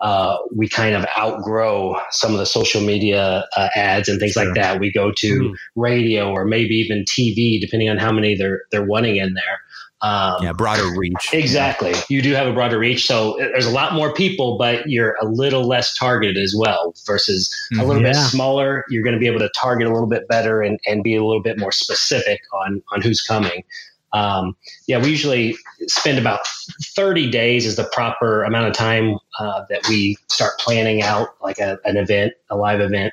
uh, 0.00 0.36
we 0.54 0.68
kind 0.68 0.94
of 0.94 1.04
outgrow 1.18 2.00
some 2.10 2.30
of 2.30 2.38
the 2.38 2.46
social 2.46 2.80
media 2.80 3.46
uh, 3.56 3.68
ads 3.74 4.08
and 4.08 4.20
things 4.20 4.34
sure. 4.34 4.44
like 4.44 4.54
that. 4.54 4.78
We 4.78 4.92
go 4.92 5.10
to 5.16 5.40
mm. 5.40 5.56
radio 5.74 6.30
or 6.30 6.44
maybe 6.44 6.76
even 6.76 7.04
TV, 7.04 7.60
depending 7.60 7.90
on 7.90 7.98
how 7.98 8.12
many 8.12 8.36
they're 8.36 8.62
they're 8.70 8.84
wanting 8.84 9.16
in 9.16 9.34
there. 9.34 9.60
Um, 10.04 10.42
yeah, 10.42 10.52
broader 10.52 10.86
reach. 10.98 11.32
Exactly. 11.32 11.92
Yeah. 11.92 12.02
You 12.10 12.20
do 12.20 12.34
have 12.34 12.46
a 12.46 12.52
broader 12.52 12.78
reach, 12.78 13.06
so 13.06 13.36
there's 13.38 13.64
a 13.64 13.70
lot 13.70 13.94
more 13.94 14.12
people, 14.12 14.58
but 14.58 14.86
you're 14.86 15.16
a 15.22 15.24
little 15.24 15.66
less 15.66 15.96
targeted 15.96 16.36
as 16.36 16.54
well. 16.54 16.94
Versus 17.06 17.50
a 17.72 17.84
little 17.84 18.02
yeah. 18.02 18.12
bit 18.12 18.16
smaller, 18.16 18.84
you're 18.90 19.02
going 19.02 19.14
to 19.14 19.18
be 19.18 19.26
able 19.26 19.38
to 19.38 19.48
target 19.58 19.86
a 19.86 19.90
little 19.90 20.06
bit 20.06 20.28
better 20.28 20.60
and, 20.60 20.78
and 20.86 21.02
be 21.02 21.16
a 21.16 21.24
little 21.24 21.42
bit 21.42 21.58
more 21.58 21.72
specific 21.72 22.42
on 22.52 22.82
on 22.92 23.00
who's 23.00 23.22
coming. 23.22 23.64
Um, 24.12 24.56
yeah, 24.86 25.02
we 25.02 25.08
usually 25.08 25.56
spend 25.86 26.18
about 26.18 26.46
30 26.94 27.30
days 27.30 27.64
is 27.64 27.76
the 27.76 27.84
proper 27.84 28.44
amount 28.44 28.68
of 28.68 28.74
time 28.74 29.18
uh, 29.40 29.64
that 29.70 29.88
we 29.88 30.18
start 30.28 30.52
planning 30.60 31.02
out 31.02 31.30
like 31.42 31.58
a, 31.58 31.78
an 31.84 31.96
event, 31.96 32.34
a 32.48 32.56
live 32.56 32.80
event, 32.80 33.12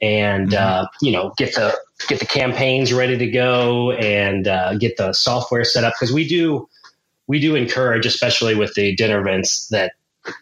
and 0.00 0.50
mm-hmm. 0.50 0.84
uh, 0.84 0.86
you 1.02 1.12
know 1.12 1.32
get 1.36 1.54
the 1.54 1.76
get 2.08 2.20
the 2.20 2.26
campaigns 2.26 2.92
ready 2.92 3.18
to 3.18 3.30
go 3.30 3.92
and 3.92 4.46
uh, 4.46 4.74
get 4.74 4.96
the 4.96 5.12
software 5.12 5.64
set 5.64 5.84
up 5.84 5.94
because 5.94 6.12
we 6.12 6.26
do 6.26 6.68
we 7.28 7.38
do 7.38 7.54
encourage, 7.54 8.06
especially 8.06 8.54
with 8.54 8.74
the 8.74 8.96
dinner 8.96 9.20
events, 9.20 9.68
that 9.68 9.92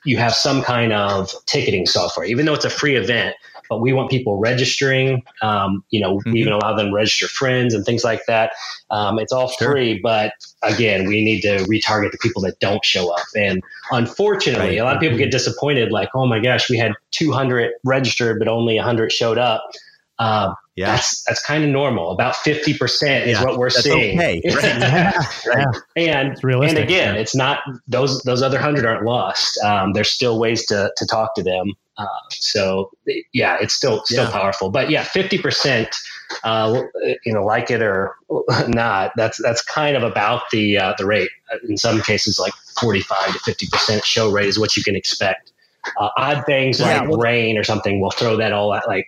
you 0.05 0.17
have 0.17 0.35
some 0.35 0.63
kind 0.63 0.93
of 0.93 1.33
ticketing 1.45 1.85
software, 1.85 2.25
even 2.25 2.47
though 2.47 2.55
it's 2.55 2.65
a 2.65 2.71
free 2.71 2.97
event 2.97 3.37
but 3.69 3.81
we 3.81 3.93
want 3.93 4.11
people 4.11 4.39
registering. 4.39 5.23
Um, 5.43 5.85
you 5.91 6.01
know, 6.01 6.19
mm-hmm. 6.19 6.33
we 6.33 6.41
even 6.41 6.53
allow 6.53 6.75
them 6.77 6.89
to 6.89 6.93
register 6.93 7.29
friends 7.29 7.75
and 7.75 7.85
things 7.85 8.05
like 8.05 8.23
that. 8.27 8.53
Um, 8.91 9.19
it's 9.19 9.33
all 9.33 9.49
sure. 9.49 9.73
free, 9.73 10.01
but 10.03 10.33
again, 10.63 11.07
we 11.07 11.25
need 11.25 11.41
to 11.43 11.59
retarget 11.65 12.13
the 12.13 12.19
people 12.19 12.43
that 12.43 12.59
don't 12.61 12.85
show 12.85 13.13
up. 13.13 13.27
And 13.37 13.63
unfortunately, 13.91 14.69
right. 14.69 14.79
a 14.79 14.85
lot 14.85 14.97
of 14.97 15.01
people 15.01 15.19
get 15.19 15.31
disappointed, 15.31 15.93
like, 15.93 16.11
oh 16.15 16.27
my 16.27 16.41
gosh, 16.41 16.71
we 16.71 16.77
had 16.77 16.93
200 17.13 17.73
registered, 17.85 18.39
but 18.39 18.49
only 18.49 18.77
100 18.77 19.13
showed 19.13 19.39
up. 19.39 19.65
Uh, 20.19 20.55
yeah. 20.77 20.93
That's 20.93 21.25
that's 21.25 21.43
kind 21.43 21.65
of 21.65 21.71
normal. 21.71 22.11
About 22.11 22.37
fifty 22.37 22.77
percent 22.77 23.29
is 23.29 23.39
yeah, 23.39 23.45
what 23.45 23.59
we're 23.59 23.71
seeing. 23.71 24.19
Okay. 24.19 24.43
Right. 24.57 24.63
yeah. 24.65 25.23
right. 25.47 25.77
And 25.97 26.39
and 26.45 26.79
again, 26.79 27.17
it's 27.17 27.35
not 27.35 27.61
those 27.89 28.23
those 28.23 28.43
other 28.43 28.59
hundred 28.59 28.85
aren't 28.85 29.05
lost. 29.05 29.59
Um, 29.65 29.95
there's 29.95 30.11
still 30.11 30.39
ways 30.39 30.67
to 30.67 30.93
to 30.97 31.07
talk 31.07 31.35
to 31.37 31.43
them. 31.43 31.73
Uh, 31.97 32.07
so 32.29 32.91
yeah, 33.33 33.57
it's 33.59 33.73
still 33.73 34.05
still 34.05 34.25
yeah. 34.25 34.31
powerful. 34.31 34.69
But 34.71 34.91
yeah, 34.91 35.03
fifty 35.03 35.39
percent, 35.39 35.97
uh, 36.45 36.83
you 37.25 37.33
know, 37.33 37.43
like 37.43 37.71
it 37.71 37.81
or 37.81 38.15
not, 38.69 39.13
that's 39.17 39.41
that's 39.43 39.63
kind 39.65 39.97
of 39.97 40.03
about 40.03 40.43
the 40.53 40.77
uh, 40.77 40.95
the 40.99 41.07
rate. 41.07 41.31
In 41.67 41.79
some 41.79 42.03
cases, 42.03 42.39
like 42.39 42.53
forty 42.79 43.01
five 43.01 43.33
to 43.33 43.39
fifty 43.39 43.67
percent 43.73 44.05
show 44.05 44.31
rate 44.31 44.49
is 44.49 44.59
what 44.59 44.77
you 44.77 44.83
can 44.83 44.95
expect. 44.95 45.53
Uh, 45.99 46.11
odd 46.19 46.45
things 46.45 46.81
yeah, 46.81 47.01
like 47.01 47.09
well, 47.09 47.19
rain 47.19 47.57
or 47.57 47.65
something 47.65 48.01
will 48.01 48.11
throw 48.11 48.37
that 48.37 48.53
all 48.53 48.75
at 48.75 48.87
like 48.87 49.07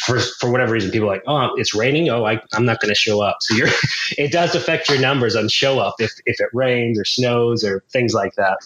for 0.00 0.18
for 0.40 0.50
whatever 0.50 0.72
reason, 0.72 0.90
people 0.90 1.08
are 1.08 1.14
like, 1.14 1.22
oh, 1.26 1.50
it's 1.56 1.74
raining. 1.74 2.08
Oh, 2.08 2.24
I, 2.24 2.40
I'm 2.52 2.64
not 2.64 2.80
going 2.80 2.88
to 2.88 2.94
show 2.94 3.20
up. 3.20 3.38
So 3.40 3.54
you're, 3.54 3.68
it 4.18 4.32
does 4.32 4.54
affect 4.54 4.88
your 4.88 5.00
numbers 5.00 5.36
on 5.36 5.48
show 5.48 5.78
up 5.78 5.96
if 5.98 6.12
if 6.26 6.40
it 6.40 6.48
rains 6.52 6.98
or 6.98 7.04
snows 7.04 7.64
or 7.64 7.84
things 7.92 8.14
like 8.14 8.34
that. 8.36 8.58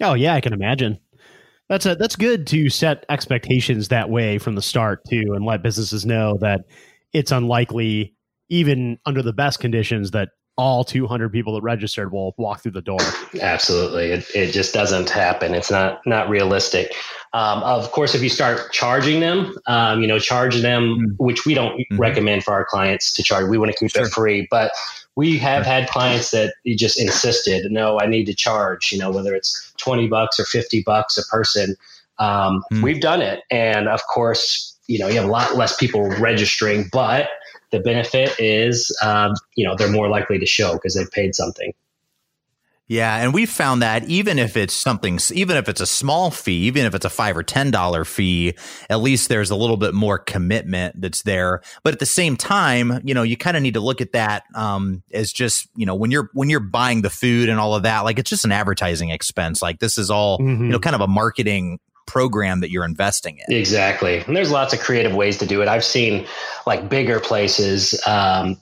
Oh 0.00 0.14
yeah, 0.14 0.34
I 0.34 0.40
can 0.40 0.52
imagine 0.52 0.98
That's 1.68 1.86
a 1.86 1.94
that's 1.94 2.16
good 2.16 2.46
to 2.48 2.68
set 2.68 3.04
expectations 3.08 3.88
that 3.88 4.10
way 4.10 4.38
from 4.38 4.54
the 4.54 4.62
start 4.62 5.04
too, 5.08 5.32
and 5.34 5.44
let 5.44 5.62
businesses 5.62 6.04
know 6.04 6.36
that 6.40 6.62
it's 7.12 7.30
unlikely, 7.30 8.14
even 8.48 8.98
under 9.06 9.22
the 9.22 9.32
best 9.32 9.60
conditions, 9.60 10.10
that 10.12 10.30
all 10.58 10.84
200 10.84 11.30
people 11.30 11.54
that 11.54 11.62
registered 11.62 12.12
will 12.12 12.34
walk 12.36 12.62
through 12.62 12.72
the 12.72 12.82
door. 12.82 13.00
Absolutely, 13.40 14.12
it, 14.12 14.30
it 14.34 14.52
just 14.52 14.74
doesn't 14.74 15.08
happen. 15.08 15.54
It's 15.54 15.70
not 15.70 16.00
not 16.06 16.28
realistic. 16.28 16.94
Um, 17.32 17.62
of 17.62 17.90
course, 17.92 18.14
if 18.14 18.22
you 18.22 18.28
start 18.28 18.72
charging 18.72 19.20
them, 19.20 19.56
um, 19.66 20.02
you 20.02 20.06
know, 20.06 20.18
charge 20.18 20.60
them, 20.60 20.82
mm-hmm. 20.82 21.24
which 21.24 21.46
we 21.46 21.54
don't 21.54 21.78
mm-hmm. 21.78 21.96
recommend 21.96 22.44
for 22.44 22.52
our 22.52 22.66
clients 22.66 23.12
to 23.14 23.22
charge. 23.22 23.48
We 23.48 23.56
want 23.56 23.72
to 23.72 23.78
keep 23.78 23.90
sure. 23.90 24.04
it 24.04 24.10
free, 24.10 24.46
but 24.50 24.72
we 25.16 25.38
have 25.38 25.64
had 25.64 25.88
clients 25.88 26.30
that 26.30 26.54
just 26.66 27.00
insisted, 27.00 27.70
no, 27.70 27.98
I 27.98 28.06
need 28.06 28.26
to 28.26 28.34
charge. 28.34 28.92
You 28.92 28.98
know, 28.98 29.10
whether 29.10 29.34
it's 29.34 29.72
20 29.78 30.08
bucks 30.08 30.38
or 30.38 30.44
50 30.44 30.82
bucks 30.84 31.16
a 31.16 31.22
person. 31.24 31.76
Um, 32.18 32.62
mm-hmm. 32.70 32.82
We've 32.82 33.00
done 33.00 33.22
it, 33.22 33.42
and 33.50 33.88
of 33.88 34.00
course, 34.06 34.76
you 34.86 34.98
know, 34.98 35.08
you 35.08 35.14
have 35.14 35.24
a 35.24 35.32
lot 35.32 35.56
less 35.56 35.76
people 35.76 36.10
registering, 36.20 36.88
but 36.92 37.30
the 37.72 37.80
benefit 37.80 38.38
is, 38.38 38.96
um, 39.02 39.34
you 39.56 39.66
know, 39.66 39.74
they're 39.74 39.90
more 39.90 40.08
likely 40.08 40.38
to 40.38 40.46
show 40.46 40.74
because 40.74 40.94
they've 40.94 41.10
paid 41.10 41.34
something. 41.34 41.72
Yeah, 42.88 43.16
and 43.16 43.32
we've 43.32 43.48
found 43.48 43.80
that 43.80 44.04
even 44.04 44.38
if 44.38 44.54
it's 44.54 44.74
something, 44.74 45.18
even 45.32 45.56
if 45.56 45.66
it's 45.66 45.80
a 45.80 45.86
small 45.86 46.30
fee, 46.30 46.64
even 46.64 46.84
if 46.84 46.94
it's 46.94 47.06
a 47.06 47.10
five 47.10 47.38
or 47.38 47.42
ten 47.42 47.70
dollar 47.70 48.04
fee, 48.04 48.54
at 48.90 49.00
least 49.00 49.30
there's 49.30 49.50
a 49.50 49.56
little 49.56 49.78
bit 49.78 49.94
more 49.94 50.18
commitment 50.18 51.00
that's 51.00 51.22
there. 51.22 51.62
But 51.84 51.94
at 51.94 52.00
the 52.00 52.06
same 52.06 52.36
time, 52.36 53.00
you 53.02 53.14
know, 53.14 53.22
you 53.22 53.38
kind 53.38 53.56
of 53.56 53.62
need 53.62 53.74
to 53.74 53.80
look 53.80 54.02
at 54.02 54.12
that 54.12 54.42
um, 54.54 55.02
as 55.10 55.32
just 55.32 55.68
you 55.74 55.86
know 55.86 55.94
when 55.94 56.10
you're 56.10 56.28
when 56.34 56.50
you're 56.50 56.60
buying 56.60 57.00
the 57.00 57.08
food 57.08 57.48
and 57.48 57.58
all 57.58 57.74
of 57.74 57.84
that, 57.84 58.00
like 58.00 58.18
it's 58.18 58.28
just 58.28 58.44
an 58.44 58.52
advertising 58.52 59.08
expense. 59.08 59.62
Like 59.62 59.78
this 59.78 59.96
is 59.96 60.10
all 60.10 60.38
mm-hmm. 60.38 60.64
you 60.64 60.70
know, 60.70 60.78
kind 60.78 60.94
of 60.94 61.00
a 61.00 61.08
marketing 61.08 61.78
program 62.06 62.60
that 62.60 62.70
you're 62.70 62.84
investing 62.84 63.38
in. 63.38 63.56
Exactly. 63.56 64.18
And 64.18 64.36
there's 64.36 64.50
lots 64.50 64.72
of 64.74 64.80
creative 64.80 65.14
ways 65.14 65.38
to 65.38 65.46
do 65.46 65.62
it. 65.62 65.68
I've 65.68 65.84
seen 65.84 66.26
like 66.66 66.88
bigger 66.88 67.20
places 67.20 68.00
um, 68.06 68.60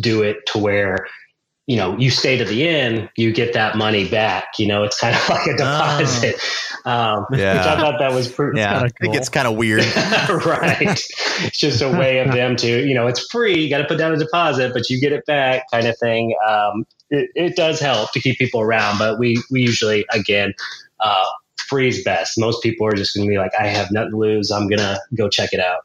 do 0.00 0.22
it 0.22 0.46
to 0.46 0.58
where 0.58 1.06
you 1.68 1.76
know, 1.76 1.96
you 1.98 2.10
stay 2.10 2.38
to 2.38 2.46
the 2.46 2.66
end, 2.66 3.10
you 3.14 3.30
get 3.30 3.52
that 3.52 3.76
money 3.76 4.08
back. 4.08 4.58
You 4.58 4.66
know, 4.66 4.84
it's 4.84 4.98
kind 4.98 5.14
of 5.14 5.28
like 5.28 5.46
a 5.46 5.56
deposit. 5.56 6.36
Oh. 6.86 6.90
Um, 6.90 7.26
yeah. 7.30 7.58
Which 7.58 7.66
I 7.66 7.76
thought 7.78 7.98
that 7.98 8.12
was 8.12 8.26
pretty. 8.26 8.58
Yeah, 8.58 8.80
I 8.80 8.88
think 9.00 9.14
it's 9.14 9.28
kind 9.28 9.46
of 9.46 9.54
weird. 9.54 9.80
right. 10.46 10.80
It's 10.80 11.58
just 11.58 11.82
a 11.82 11.90
way 11.90 12.20
of 12.20 12.32
them 12.32 12.56
to, 12.56 12.86
you 12.86 12.94
know, 12.94 13.06
it's 13.06 13.20
free. 13.30 13.58
You 13.58 13.68
got 13.68 13.78
to 13.78 13.84
put 13.84 13.98
down 13.98 14.14
a 14.14 14.16
deposit, 14.16 14.72
but 14.72 14.88
you 14.88 14.98
get 14.98 15.12
it 15.12 15.26
back, 15.26 15.64
kind 15.70 15.86
of 15.86 15.98
thing. 15.98 16.34
Um, 16.48 16.86
it, 17.10 17.28
it, 17.34 17.56
does 17.56 17.80
help 17.80 18.12
to 18.12 18.20
keep 18.20 18.38
people 18.38 18.62
around, 18.62 18.98
but 18.98 19.18
we 19.18 19.42
we 19.50 19.60
usually 19.60 20.06
again. 20.10 20.54
Uh, 21.00 21.26
free 21.68 21.88
is 21.88 22.02
best. 22.02 22.38
Most 22.38 22.62
people 22.62 22.86
are 22.86 22.92
just 22.92 23.14
going 23.14 23.26
to 23.26 23.30
be 23.30 23.38
like, 23.38 23.52
I 23.58 23.66
have 23.66 23.90
nothing 23.90 24.12
to 24.12 24.16
lose. 24.16 24.50
I'm 24.50 24.68
going 24.68 24.78
to 24.78 25.00
go 25.16 25.28
check 25.28 25.52
it 25.52 25.60
out. 25.60 25.82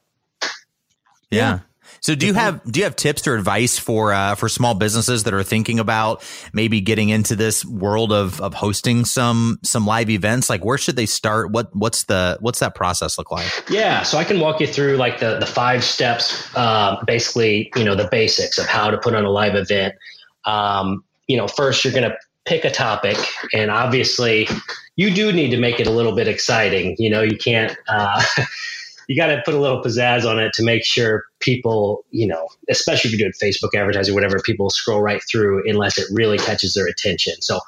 Yeah. 1.30 1.60
So 2.04 2.16
do 2.16 2.26
you 2.26 2.34
have 2.34 2.62
do 2.70 2.82
you 2.82 2.84
have 2.84 2.98
tips 2.98 3.26
or 3.28 3.36
advice 3.36 3.80
for 3.80 4.12
uh, 4.12 4.36
for 4.36 4.50
small 4.50 4.74
businesses 4.74 5.24
that 5.24 5.34
are 5.34 5.42
thinking 5.42 5.80
about 5.80 6.22
maybe 6.52 6.82
getting 6.82 7.08
into 7.08 7.34
this 7.34 7.64
world 7.64 8.12
of 8.12 8.42
of 8.42 8.54
hosting 8.54 9.06
some 9.06 9.58
some 9.64 9.86
live 9.86 10.10
events? 10.10 10.50
Like 10.50 10.66
where 10.66 10.78
should 10.78 10.98
they 10.98 11.06
start? 11.06 11.52
What 11.52 11.74
what's 11.74 12.04
the 12.04 12.38
what's 12.42 12.60
that 12.60 12.76
process 12.76 13.18
look 13.18 13.32
like? 13.32 13.48
Yeah, 13.70 14.04
so 14.04 14.18
I 14.18 14.26
can 14.26 14.42
walk 14.42 14.60
you 14.60 14.68
through 14.68 14.98
like 14.98 15.20
the 15.20 15.40
the 15.40 15.46
five 15.46 15.82
steps, 15.82 16.46
uh, 16.58 17.02
basically 17.06 17.72
you 17.78 17.86
know 17.86 17.96
the 17.96 18.10
basics 18.12 18.58
of 18.58 18.66
how 18.66 18.92
to 18.92 18.98
put 18.98 19.16
on 19.16 19.24
a 19.24 19.32
live 19.32 19.56
event. 19.56 19.96
Um, 20.44 21.06
you 21.28 21.38
know, 21.38 21.48
first 21.48 21.86
you're 21.86 21.94
going 21.94 22.10
to 22.12 22.18
pick 22.46 22.66
a 22.66 22.72
topic, 22.72 23.18
and 23.54 23.72
obviously 23.72 24.48
you 24.96 25.14
do 25.14 25.32
need 25.32 25.50
to 25.52 25.58
make 25.58 25.80
it 25.80 25.88
a 25.88 25.92
little 25.92 26.16
bit 26.16 26.28
exciting. 26.28 26.96
You 27.00 27.10
know, 27.10 27.22
you 27.22 27.38
can't. 27.38 27.76
Uh, 27.88 28.22
you 29.08 29.16
got 29.16 29.28
to 29.28 29.42
put 29.44 29.54
a 29.54 29.60
little 29.60 29.82
pizzazz 29.82 30.30
on 30.30 30.40
it 30.40 30.54
to 30.54 30.64
make 30.64 30.86
sure 30.86 31.26
people, 31.40 32.06
you 32.12 32.28
know, 32.28 32.48
especially 32.70 33.10
if 33.10 33.20
you're 33.20 33.30
doing 33.30 33.34
Facebook 33.34 33.78
advertising, 33.78 34.14
whatever, 34.14 34.40
people 34.40 34.70
scroll 34.70 35.02
right 35.02 35.22
through 35.30 35.70
unless 35.70 35.98
it 35.98 36.08
really 36.12 36.38
catches 36.38 36.74
their 36.74 36.88
attention. 36.88 37.34
So 37.42 37.60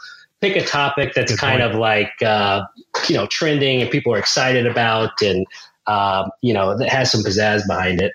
pick 0.41 0.55
a 0.55 0.65
topic 0.65 1.13
that's 1.13 1.31
Good 1.31 1.39
kind 1.39 1.61
point. 1.61 1.73
of 1.73 1.79
like, 1.79 2.21
uh, 2.21 2.63
you 3.09 3.15
know, 3.15 3.27
trending 3.27 3.81
and 3.81 3.91
people 3.91 4.13
are 4.13 4.17
excited 4.17 4.65
about 4.65 5.21
and, 5.21 5.45
um, 5.87 6.29
you 6.41 6.53
know, 6.53 6.77
that 6.77 6.89
has 6.89 7.11
some 7.11 7.21
pizzazz 7.21 7.67
behind 7.67 8.01
it. 8.01 8.13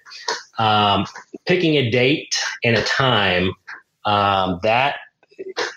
Um, 0.58 1.06
picking 1.46 1.76
a 1.76 1.90
date 1.90 2.36
and 2.64 2.76
a 2.76 2.82
time 2.82 3.52
um, 4.04 4.60
that 4.62 4.96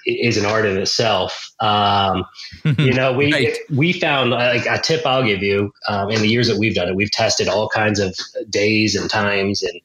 is 0.06 0.38
an 0.38 0.46
art 0.46 0.66
in 0.66 0.78
itself. 0.78 1.52
Um, 1.60 2.26
you 2.64 2.94
know, 2.94 3.14
we 3.14 3.34
right. 3.34 3.58
we 3.70 3.94
found 3.94 4.32
like 4.32 4.66
a 4.66 4.80
tip 4.80 5.06
I'll 5.06 5.26
give 5.26 5.42
you 5.44 5.72
um, 5.88 6.10
in 6.10 6.22
the 6.22 6.28
years 6.28 6.48
that 6.48 6.58
we've 6.58 6.76
done 6.76 6.90
it. 6.90 6.96
We've 6.96 7.12
tested 7.12 7.48
all 7.48 7.70
kinds 7.70 8.00
of 8.00 8.18
days 8.50 8.96
and 8.96 9.10
times 9.10 9.64
and 9.64 9.80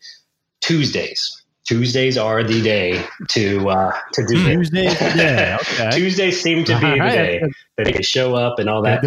Tuesdays. 0.60 1.42
Tuesdays 1.64 2.16
are 2.16 2.42
the 2.42 2.62
day 2.62 3.04
to 3.28 3.68
uh, 3.68 3.96
to 4.14 4.26
do 4.26 4.42
Tuesdays. 4.42 4.96
Okay. 5.02 5.90
Tuesdays 5.92 6.40
seem 6.40 6.64
to 6.64 6.74
be 6.80 6.86
the 6.86 6.96
day 6.96 7.42
that 7.76 7.92
they 7.92 8.02
show 8.02 8.34
up 8.34 8.58
and 8.58 8.68
all 8.70 8.82
that. 8.82 9.02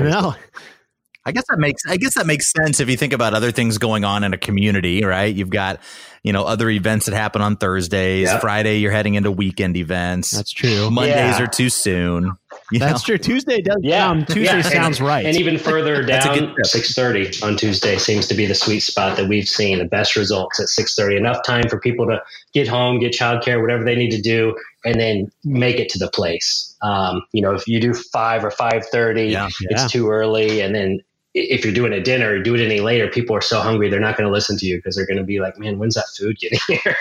I 1.23 1.31
guess 1.31 1.43
that 1.49 1.59
makes 1.59 1.83
I 1.87 1.97
guess 1.97 2.15
that 2.15 2.25
makes 2.25 2.51
sense 2.51 2.79
if 2.79 2.89
you 2.89 2.97
think 2.97 3.13
about 3.13 3.35
other 3.35 3.51
things 3.51 3.77
going 3.77 4.03
on 4.03 4.23
in 4.23 4.33
a 4.33 4.37
community, 4.39 5.03
right? 5.03 5.33
You've 5.33 5.51
got 5.51 5.79
you 6.23 6.33
know 6.33 6.45
other 6.45 6.67
events 6.67 7.05
that 7.05 7.13
happen 7.13 7.43
on 7.43 7.57
Thursdays. 7.57 8.27
Yep. 8.27 8.41
Friday, 8.41 8.79
you're 8.79 8.91
heading 8.91 9.13
into 9.13 9.31
weekend 9.31 9.77
events. 9.77 10.31
That's 10.31 10.51
true. 10.51 10.89
Mondays 10.89 11.15
yeah. 11.15 11.43
are 11.43 11.47
too 11.47 11.69
soon. 11.69 12.37
That's 12.71 13.07
know? 13.07 13.15
true. 13.15 13.17
Tuesday 13.19 13.61
does. 13.61 13.77
Yeah, 13.81 14.09
um, 14.09 14.25
Tuesday 14.25 14.57
yeah. 14.57 14.61
sounds 14.61 14.97
and, 14.97 15.07
right. 15.07 15.25
And 15.25 15.37
even 15.37 15.59
further 15.59 16.03
down, 16.05 16.55
six 16.63 16.95
thirty 16.95 17.29
on 17.43 17.55
Tuesday 17.55 17.99
seems 17.99 18.25
to 18.27 18.33
be 18.33 18.47
the 18.47 18.55
sweet 18.55 18.79
spot 18.79 19.15
that 19.17 19.29
we've 19.29 19.47
seen. 19.47 19.77
The 19.77 19.85
best 19.85 20.15
results 20.15 20.59
at 20.59 20.69
six 20.69 20.95
thirty. 20.95 21.17
Enough 21.17 21.43
time 21.45 21.69
for 21.69 21.79
people 21.79 22.07
to 22.07 22.19
get 22.51 22.67
home, 22.67 22.99
get 22.99 23.13
childcare, 23.13 23.61
whatever 23.61 23.83
they 23.83 23.95
need 23.95 24.11
to 24.11 24.21
do, 24.21 24.55
and 24.83 24.99
then 24.99 25.31
make 25.43 25.79
it 25.79 25.89
to 25.89 25.99
the 25.99 26.09
place. 26.09 26.75
Um, 26.81 27.21
you 27.31 27.43
know, 27.43 27.53
if 27.53 27.67
you 27.67 27.79
do 27.79 27.93
five 27.93 28.43
or 28.43 28.49
five 28.49 28.87
thirty, 28.87 29.27
yeah. 29.27 29.49
it's 29.61 29.91
too 29.91 30.09
early, 30.09 30.61
and 30.61 30.73
then 30.73 31.01
if 31.33 31.63
you're 31.63 31.73
doing 31.73 31.93
a 31.93 32.01
dinner, 32.01 32.41
do 32.41 32.55
it 32.55 32.61
any 32.61 32.79
later. 32.79 33.07
People 33.07 33.35
are 33.35 33.41
so 33.41 33.61
hungry, 33.61 33.89
they're 33.89 33.99
not 33.99 34.17
going 34.17 34.27
to 34.27 34.33
listen 34.33 34.57
to 34.57 34.65
you 34.65 34.77
because 34.77 34.95
they're 34.95 35.05
going 35.05 35.17
to 35.17 35.23
be 35.23 35.39
like, 35.39 35.57
"Man, 35.57 35.79
when's 35.79 35.95
that 35.95 36.07
food 36.17 36.37
getting 36.39 36.59
here?" 36.67 36.97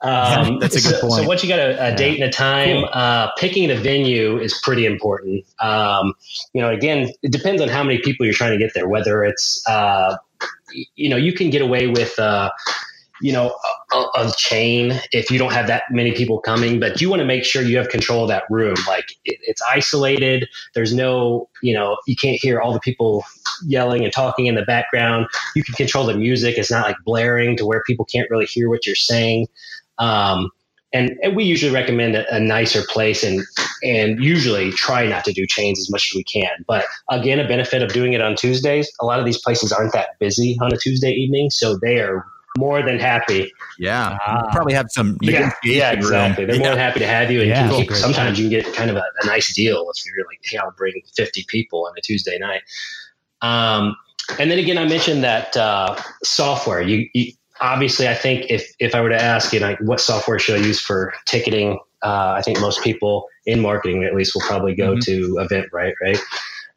um, 0.00 0.58
That's 0.58 0.76
a 0.76 0.80
good 0.80 1.00
so, 1.00 1.08
point. 1.08 1.22
So 1.22 1.28
once 1.28 1.42
you 1.42 1.48
got 1.48 1.58
a, 1.58 1.92
a 1.92 1.96
date 1.96 2.20
and 2.20 2.28
a 2.28 2.32
time, 2.32 2.82
cool. 2.82 2.88
uh, 2.92 3.30
picking 3.38 3.68
the 3.68 3.76
venue 3.76 4.38
is 4.38 4.58
pretty 4.62 4.86
important. 4.86 5.44
Um, 5.60 6.14
you 6.52 6.62
know, 6.62 6.70
again, 6.70 7.10
it 7.22 7.32
depends 7.32 7.60
on 7.60 7.68
how 7.68 7.82
many 7.82 7.98
people 7.98 8.24
you're 8.24 8.34
trying 8.34 8.52
to 8.52 8.58
get 8.58 8.72
there. 8.74 8.88
Whether 8.88 9.24
it's, 9.24 9.66
uh, 9.66 10.16
you 10.94 11.10
know, 11.10 11.16
you 11.16 11.32
can 11.32 11.50
get 11.50 11.62
away 11.62 11.86
with. 11.86 12.18
Uh, 12.18 12.50
you 13.20 13.32
know, 13.32 13.54
a, 13.92 14.04
a, 14.16 14.32
chain 14.36 14.92
if 15.12 15.30
you 15.30 15.38
don't 15.38 15.52
have 15.52 15.66
that 15.66 15.84
many 15.90 16.12
people 16.12 16.38
coming, 16.38 16.78
but 16.78 17.00
you 17.00 17.08
want 17.08 17.20
to 17.20 17.26
make 17.26 17.44
sure 17.44 17.62
you 17.62 17.76
have 17.78 17.88
control 17.88 18.22
of 18.22 18.28
that 18.28 18.44
room. 18.50 18.76
Like 18.86 19.12
it, 19.24 19.38
it's 19.42 19.62
isolated. 19.62 20.48
There's 20.74 20.92
no, 20.92 21.48
you 21.62 21.74
know, 21.74 21.96
you 22.06 22.16
can't 22.16 22.38
hear 22.40 22.60
all 22.60 22.72
the 22.72 22.80
people 22.80 23.24
yelling 23.64 24.04
and 24.04 24.12
talking 24.12 24.46
in 24.46 24.54
the 24.54 24.62
background. 24.62 25.26
You 25.54 25.64
can 25.64 25.74
control 25.74 26.06
the 26.06 26.16
music. 26.16 26.58
It's 26.58 26.70
not 26.70 26.86
like 26.86 26.96
blaring 27.04 27.56
to 27.56 27.66
where 27.66 27.82
people 27.86 28.04
can't 28.04 28.28
really 28.30 28.46
hear 28.46 28.68
what 28.68 28.86
you're 28.86 28.94
saying. 28.94 29.48
Um, 29.98 30.50
and, 30.92 31.18
and 31.22 31.36
we 31.36 31.44
usually 31.44 31.72
recommend 31.72 32.16
a, 32.16 32.34
a, 32.34 32.40
nicer 32.40 32.82
place 32.88 33.24
and 33.24 33.42
and 33.82 34.22
usually 34.22 34.70
try 34.70 35.06
not 35.06 35.24
to 35.24 35.32
do 35.32 35.46
chains 35.46 35.80
as 35.80 35.90
much 35.90 36.10
as 36.10 36.16
we 36.16 36.24
can. 36.24 36.64
But 36.66 36.84
again, 37.10 37.40
a 37.40 37.46
benefit 37.46 37.82
of 37.82 37.92
doing 37.92 38.12
it 38.12 38.22
on 38.22 38.36
Tuesdays, 38.36 38.90
a 39.00 39.04
lot 39.04 39.18
of 39.18 39.26
these 39.26 39.38
places 39.38 39.72
aren't 39.72 39.92
that 39.92 40.18
busy 40.18 40.56
on 40.60 40.72
a 40.72 40.76
Tuesday 40.76 41.10
evening, 41.10 41.50
so 41.50 41.76
they 41.76 41.98
are 41.98 42.24
more 42.56 42.82
than 42.82 42.98
happy. 42.98 43.52
Yeah, 43.78 44.18
uh, 44.26 44.50
probably 44.52 44.74
have 44.74 44.86
some 44.90 45.16
yeah, 45.20 45.52
yeah, 45.64 45.92
exactly. 45.92 46.44
Room. 46.44 46.50
They're 46.50 46.56
yeah. 46.56 46.62
more 46.62 46.70
than 46.70 46.78
happy 46.78 47.00
to 47.00 47.06
have 47.06 47.30
you. 47.30 47.40
And 47.40 47.48
yeah, 47.48 47.76
you 47.76 47.94
sometimes 47.94 48.38
you 48.38 48.48
can 48.48 48.50
get 48.50 48.74
kind 48.74 48.90
of 48.90 48.96
a, 48.96 49.04
a, 49.22 49.26
nice 49.26 49.54
deal 49.54 49.90
if 49.94 50.02
you're 50.06 50.26
like, 50.26 50.40
hey, 50.42 50.58
I'll 50.58 50.72
bring 50.72 51.00
50 51.16 51.44
people 51.48 51.86
on 51.86 51.92
a 51.96 52.00
Tuesday 52.00 52.38
night. 52.38 52.62
Um, 53.42 53.96
and 54.38 54.50
then 54.50 54.58
again, 54.58 54.78
I 54.78 54.86
mentioned 54.86 55.22
that 55.24 55.56
uh, 55.56 56.00
software. 56.22 56.82
You, 56.82 57.08
you, 57.14 57.32
obviously, 57.60 58.08
I 58.08 58.14
think 58.14 58.50
if 58.50 58.72
if 58.78 58.94
I 58.94 59.00
were 59.00 59.10
to 59.10 59.20
ask 59.20 59.52
you, 59.52 59.60
know, 59.60 59.76
what 59.80 60.00
software 60.00 60.38
should 60.38 60.60
I 60.60 60.64
use 60.64 60.80
for 60.80 61.14
ticketing? 61.26 61.78
Uh, 62.02 62.34
I 62.36 62.42
think 62.42 62.60
most 62.60 62.82
people 62.82 63.28
in 63.46 63.60
marketing, 63.60 64.04
at 64.04 64.14
least, 64.14 64.34
will 64.34 64.42
probably 64.42 64.74
go 64.74 64.94
mm-hmm. 64.94 65.00
to 65.00 65.46
Eventbrite, 65.48 65.94
right? 66.02 66.18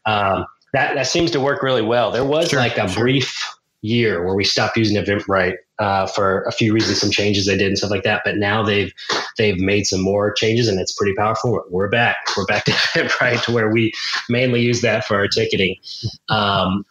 Um, 0.05 0.45
that 0.73 0.95
that 0.95 1.07
seems 1.07 1.31
to 1.31 1.39
work 1.39 1.63
really 1.63 1.81
well. 1.81 2.11
There 2.11 2.25
was 2.25 2.49
sure, 2.49 2.59
like 2.59 2.77
a 2.77 2.87
sure. 2.87 3.03
brief 3.03 3.58
year 3.81 4.25
where 4.25 4.35
we 4.35 4.43
stopped 4.43 4.77
using 4.77 5.01
Eventbrite 5.01 5.55
uh, 5.79 6.05
for 6.07 6.43
a 6.43 6.51
few 6.51 6.73
reasons, 6.73 6.99
some 6.99 7.11
changes 7.11 7.45
they 7.45 7.57
did 7.57 7.67
and 7.67 7.77
stuff 7.77 7.91
like 7.91 8.03
that. 8.03 8.21
But 8.25 8.37
now 8.37 8.63
they've 8.63 8.91
they've 9.37 9.59
made 9.59 9.85
some 9.85 10.01
more 10.01 10.33
changes 10.33 10.67
and 10.67 10.79
it's 10.79 10.91
pretty 10.91 11.15
powerful. 11.15 11.63
We're 11.69 11.89
back. 11.89 12.17
We're 12.35 12.45
back 12.45 12.65
to 12.65 12.71
Eventbrite 12.71 13.43
to 13.43 13.51
where 13.51 13.69
we 13.69 13.93
mainly 14.27 14.61
use 14.61 14.81
that 14.81 15.05
for 15.05 15.15
our 15.15 15.27
ticketing. 15.27 15.77
Um, 16.27 16.85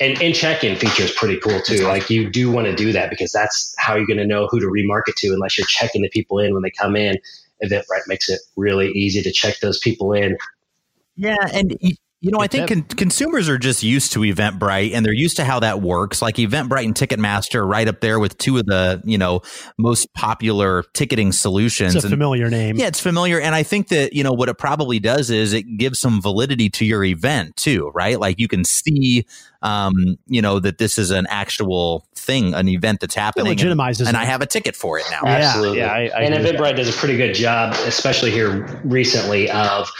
and, 0.00 0.20
and 0.20 0.34
check-in 0.34 0.76
feature 0.76 1.04
is 1.04 1.12
pretty 1.12 1.38
cool 1.38 1.60
too. 1.60 1.84
Like 1.86 2.10
you 2.10 2.28
do 2.28 2.50
want 2.50 2.66
to 2.66 2.74
do 2.74 2.92
that 2.92 3.10
because 3.10 3.30
that's 3.30 3.74
how 3.78 3.94
you're 3.94 4.06
going 4.06 4.18
to 4.18 4.26
know 4.26 4.48
who 4.48 4.58
to 4.58 4.66
remarket 4.66 5.14
to 5.18 5.28
unless 5.28 5.56
you're 5.56 5.68
checking 5.68 6.02
the 6.02 6.08
people 6.08 6.40
in 6.40 6.52
when 6.52 6.62
they 6.62 6.70
come 6.70 6.96
in. 6.96 7.16
Eventbrite 7.62 8.08
makes 8.08 8.28
it 8.28 8.40
really 8.56 8.90
easy 8.90 9.22
to 9.22 9.30
check 9.30 9.60
those 9.60 9.78
people 9.78 10.12
in. 10.12 10.36
Yeah, 11.16 11.36
and 11.52 11.78
You 12.24 12.30
know, 12.30 12.38
I 12.40 12.46
think 12.46 12.68
con- 12.68 12.82
consumers 12.84 13.50
are 13.50 13.58
just 13.58 13.82
used 13.82 14.12
to 14.12 14.20
Eventbrite 14.20 14.94
and 14.94 15.04
they're 15.04 15.12
used 15.12 15.36
to 15.36 15.44
how 15.44 15.60
that 15.60 15.82
works. 15.82 16.22
Like 16.22 16.36
Eventbrite 16.36 16.86
and 16.86 16.94
Ticketmaster 16.94 17.68
right 17.68 17.86
up 17.86 18.00
there 18.00 18.18
with 18.18 18.38
two 18.38 18.56
of 18.56 18.64
the, 18.64 19.02
you 19.04 19.18
know, 19.18 19.42
most 19.76 20.12
popular 20.14 20.84
ticketing 20.94 21.32
solutions. 21.32 21.94
It's 21.94 22.02
a 22.06 22.08
familiar 22.08 22.48
name. 22.48 22.76
Yeah, 22.78 22.86
it's 22.86 22.98
familiar. 22.98 23.38
And 23.38 23.54
I 23.54 23.62
think 23.62 23.88
that, 23.88 24.14
you 24.14 24.24
know, 24.24 24.32
what 24.32 24.48
it 24.48 24.56
probably 24.56 24.98
does 24.98 25.28
is 25.28 25.52
it 25.52 25.64
gives 25.76 25.98
some 25.98 26.22
validity 26.22 26.70
to 26.70 26.86
your 26.86 27.04
event 27.04 27.56
too, 27.56 27.90
right? 27.94 28.18
Like 28.18 28.38
you 28.40 28.48
can 28.48 28.64
see, 28.64 29.26
um, 29.60 30.16
you 30.26 30.40
know, 30.40 30.58
that 30.60 30.78
this 30.78 30.96
is 30.96 31.10
an 31.10 31.26
actual 31.28 32.06
thing, 32.14 32.54
an 32.54 32.68
event 32.70 33.00
that's 33.00 33.14
happening. 33.14 33.52
It 33.52 33.58
legitimizes 33.58 33.98
and, 34.00 34.08
and. 34.08 34.16
I 34.16 34.24
have 34.24 34.40
a 34.40 34.46
ticket 34.46 34.74
for 34.76 34.98
it 34.98 35.04
now. 35.10 35.20
Absolutely. 35.26 35.78
Yeah, 35.80 35.92
I- 35.92 36.10
I 36.14 36.22
and 36.22 36.32
agree 36.32 36.52
with 36.52 36.58
Eventbrite 36.58 36.76
does 36.76 36.88
a 36.88 36.98
pretty 36.98 37.18
good 37.18 37.34
job, 37.34 37.74
especially 37.86 38.30
here 38.30 38.80
recently, 38.82 39.50
of, 39.50 39.90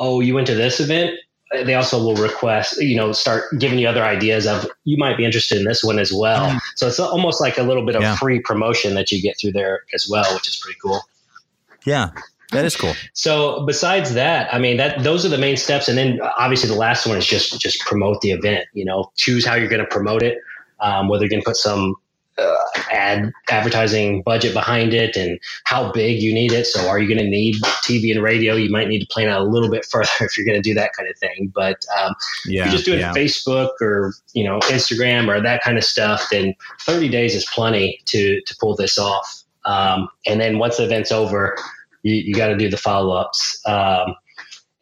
oh, 0.00 0.18
you 0.18 0.34
went 0.34 0.48
to 0.48 0.56
this 0.56 0.80
event? 0.80 1.14
They 1.52 1.74
also 1.74 1.98
will 1.98 2.14
request, 2.16 2.80
you 2.80 2.96
know, 2.96 3.12
start 3.12 3.44
giving 3.58 3.78
you 3.78 3.88
other 3.88 4.04
ideas 4.04 4.46
of 4.46 4.66
you 4.84 4.98
might 4.98 5.16
be 5.16 5.24
interested 5.24 5.56
in 5.58 5.64
this 5.64 5.82
one 5.82 5.98
as 5.98 6.12
well. 6.12 6.58
So 6.76 6.86
it's 6.88 7.00
almost 7.00 7.40
like 7.40 7.56
a 7.56 7.62
little 7.62 7.86
bit 7.86 7.96
of 7.96 8.02
Yeah. 8.02 8.16
free 8.16 8.40
promotion 8.40 8.94
that 8.94 9.10
you 9.10 9.22
get 9.22 9.38
through 9.40 9.52
there 9.52 9.84
as 9.94 10.06
well, 10.08 10.34
which 10.34 10.46
is 10.46 10.56
pretty 10.56 10.78
cool. 10.82 11.00
Yeah, 11.86 12.10
that 12.52 12.64
is 12.66 12.76
cool. 12.76 12.94
So 13.14 13.64
besides 13.64 14.14
that, 14.14 14.52
I 14.52 14.58
mean 14.58 14.76
that 14.76 15.02
those 15.02 15.24
are 15.24 15.30
the 15.30 15.38
main 15.38 15.56
steps, 15.56 15.88
and 15.88 15.96
then 15.96 16.20
obviously 16.38 16.68
the 16.68 16.76
last 16.76 17.06
one 17.06 17.16
is 17.16 17.26
just 17.26 17.58
just 17.60 17.80
promote 17.80 18.20
the 18.20 18.32
event. 18.32 18.66
You 18.74 18.84
know, 18.84 19.10
choose 19.16 19.46
how 19.46 19.54
you're 19.54 19.68
going 19.68 19.80
to 19.80 19.86
promote 19.86 20.22
it, 20.22 20.38
um, 20.80 21.08
whether 21.08 21.24
you're 21.24 21.30
going 21.30 21.42
to 21.42 21.46
put 21.46 21.56
some 21.56 21.94
uh, 22.38 22.56
ad 22.90 23.32
advertising 23.50 24.22
budget 24.22 24.52
behind 24.52 24.94
it, 24.94 25.16
and 25.16 25.38
how 25.64 25.92
big 25.92 26.22
you 26.22 26.32
need 26.32 26.52
it. 26.52 26.66
So 26.66 26.88
are 26.88 26.98
you 26.98 27.08
going 27.08 27.24
to 27.24 27.30
need 27.30 27.56
TV 27.84 28.12
and 28.12 28.22
radio? 28.22 28.54
You 28.54 28.70
might 28.70 28.88
need 28.88 29.00
to 29.00 29.06
plan 29.06 29.28
out 29.28 29.40
a 29.40 29.44
little 29.44 29.70
bit 29.70 29.84
further 29.90 30.08
if 30.20 30.36
you're 30.36 30.46
going 30.46 30.60
to 30.60 30.68
do 30.68 30.74
that 30.74 30.92
kind 30.96 31.08
of 31.08 31.18
thing. 31.18 31.52
But 31.54 31.84
um, 31.98 32.14
Yeah. 32.46 32.62
if 32.62 32.66
you're 32.66 32.72
just 32.72 32.84
doing 32.84 33.00
yeah. 33.00 33.12
Facebook 33.12 33.70
or 33.80 34.12
you 34.34 34.44
know 34.44 34.58
Instagram 34.60 35.28
or 35.28 35.40
that 35.42 35.62
kind 35.62 35.78
of 35.78 35.84
stuff, 35.84 36.28
then 36.30 36.54
30 36.82 37.08
days 37.08 37.34
is 37.34 37.46
plenty 37.54 38.00
to 38.06 38.40
to 38.40 38.56
pull 38.60 38.76
this 38.76 38.98
off. 38.98 39.42
Um, 39.64 40.08
and 40.26 40.40
then 40.40 40.58
once 40.58 40.78
the 40.78 40.84
event's 40.84 41.12
over, 41.12 41.56
you, 42.02 42.14
you 42.14 42.34
got 42.34 42.48
to 42.48 42.56
do 42.56 42.70
the 42.70 42.76
follow 42.78 43.14
ups. 43.14 43.60
Um, 43.66 44.14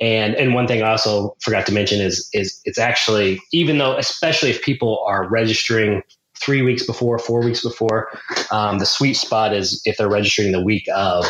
and 0.01 0.35
and 0.35 0.55
one 0.55 0.67
thing 0.67 0.83
I 0.83 0.91
also 0.91 1.35
forgot 1.41 1.65
to 1.67 1.73
mention 1.73 2.01
is 2.01 2.29
is 2.35 2.61
it's 2.67 2.79
actually 2.79 3.41
even 3.53 3.79
though 3.79 3.97
especially 3.97 4.51
if 4.51 4.61
people 4.63 5.03
are 5.07 5.27
registering 5.29 6.03
three 6.41 6.63
weeks 6.63 6.85
before, 6.85 7.19
four 7.19 7.43
weeks 7.43 7.63
before, 7.63 8.09
um, 8.51 8.79
the 8.79 8.87
sweet 8.87 9.15
spot 9.15 9.55
is 9.55 9.81
if 9.85 9.97
they're 9.97 10.09
registering 10.09 10.53
the 10.53 10.63
week 10.63 10.87
of, 10.95 11.25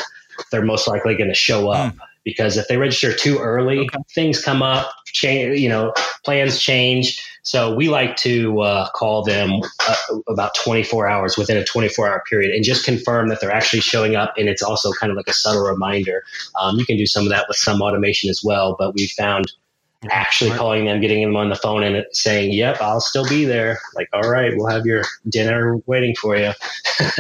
they're 0.50 0.64
most 0.64 0.86
likely 0.86 1.16
going 1.16 1.28
to 1.28 1.34
show 1.34 1.70
up 1.70 1.94
because 2.26 2.56
if 2.56 2.66
they 2.66 2.76
register 2.76 3.12
too 3.12 3.38
early, 3.38 3.88
things 4.12 4.42
come 4.42 4.60
up, 4.60 4.90
change, 5.06 5.60
you 5.60 5.68
know, 5.68 5.94
plans 6.24 6.60
change. 6.60 7.22
So 7.42 7.72
we 7.72 7.88
like 7.88 8.16
to 8.16 8.60
uh, 8.60 8.90
call 8.90 9.22
them 9.22 9.60
uh, 9.88 10.18
about 10.26 10.56
24 10.56 11.06
hours 11.06 11.38
within 11.38 11.56
a 11.56 11.64
24 11.64 12.08
hour 12.08 12.22
period 12.28 12.52
and 12.52 12.64
just 12.64 12.84
confirm 12.84 13.28
that 13.28 13.40
they're 13.40 13.52
actually 13.52 13.80
showing 13.80 14.16
up. 14.16 14.34
And 14.36 14.48
it's 14.48 14.62
also 14.62 14.90
kind 14.92 15.12
of 15.12 15.16
like 15.16 15.28
a 15.28 15.32
subtle 15.32 15.62
reminder. 15.62 16.24
Um, 16.60 16.76
you 16.76 16.84
can 16.84 16.96
do 16.96 17.06
some 17.06 17.22
of 17.22 17.28
that 17.30 17.46
with 17.46 17.56
some 17.56 17.80
automation 17.80 18.28
as 18.28 18.42
well, 18.42 18.74
but 18.76 18.94
we 18.94 19.06
found 19.06 19.52
actually 20.10 20.50
calling 20.50 20.84
them, 20.84 21.00
getting 21.00 21.22
them 21.22 21.36
on 21.36 21.48
the 21.48 21.56
phone 21.56 21.82
and 21.82 22.04
saying, 22.12 22.52
yep, 22.52 22.80
I'll 22.80 23.00
still 23.00 23.26
be 23.28 23.44
there. 23.44 23.78
Like, 23.94 24.08
all 24.12 24.28
right, 24.28 24.52
we'll 24.54 24.68
have 24.68 24.86
your 24.86 25.04
dinner 25.28 25.76
waiting 25.86 26.14
for 26.20 26.36
you. 26.36 26.52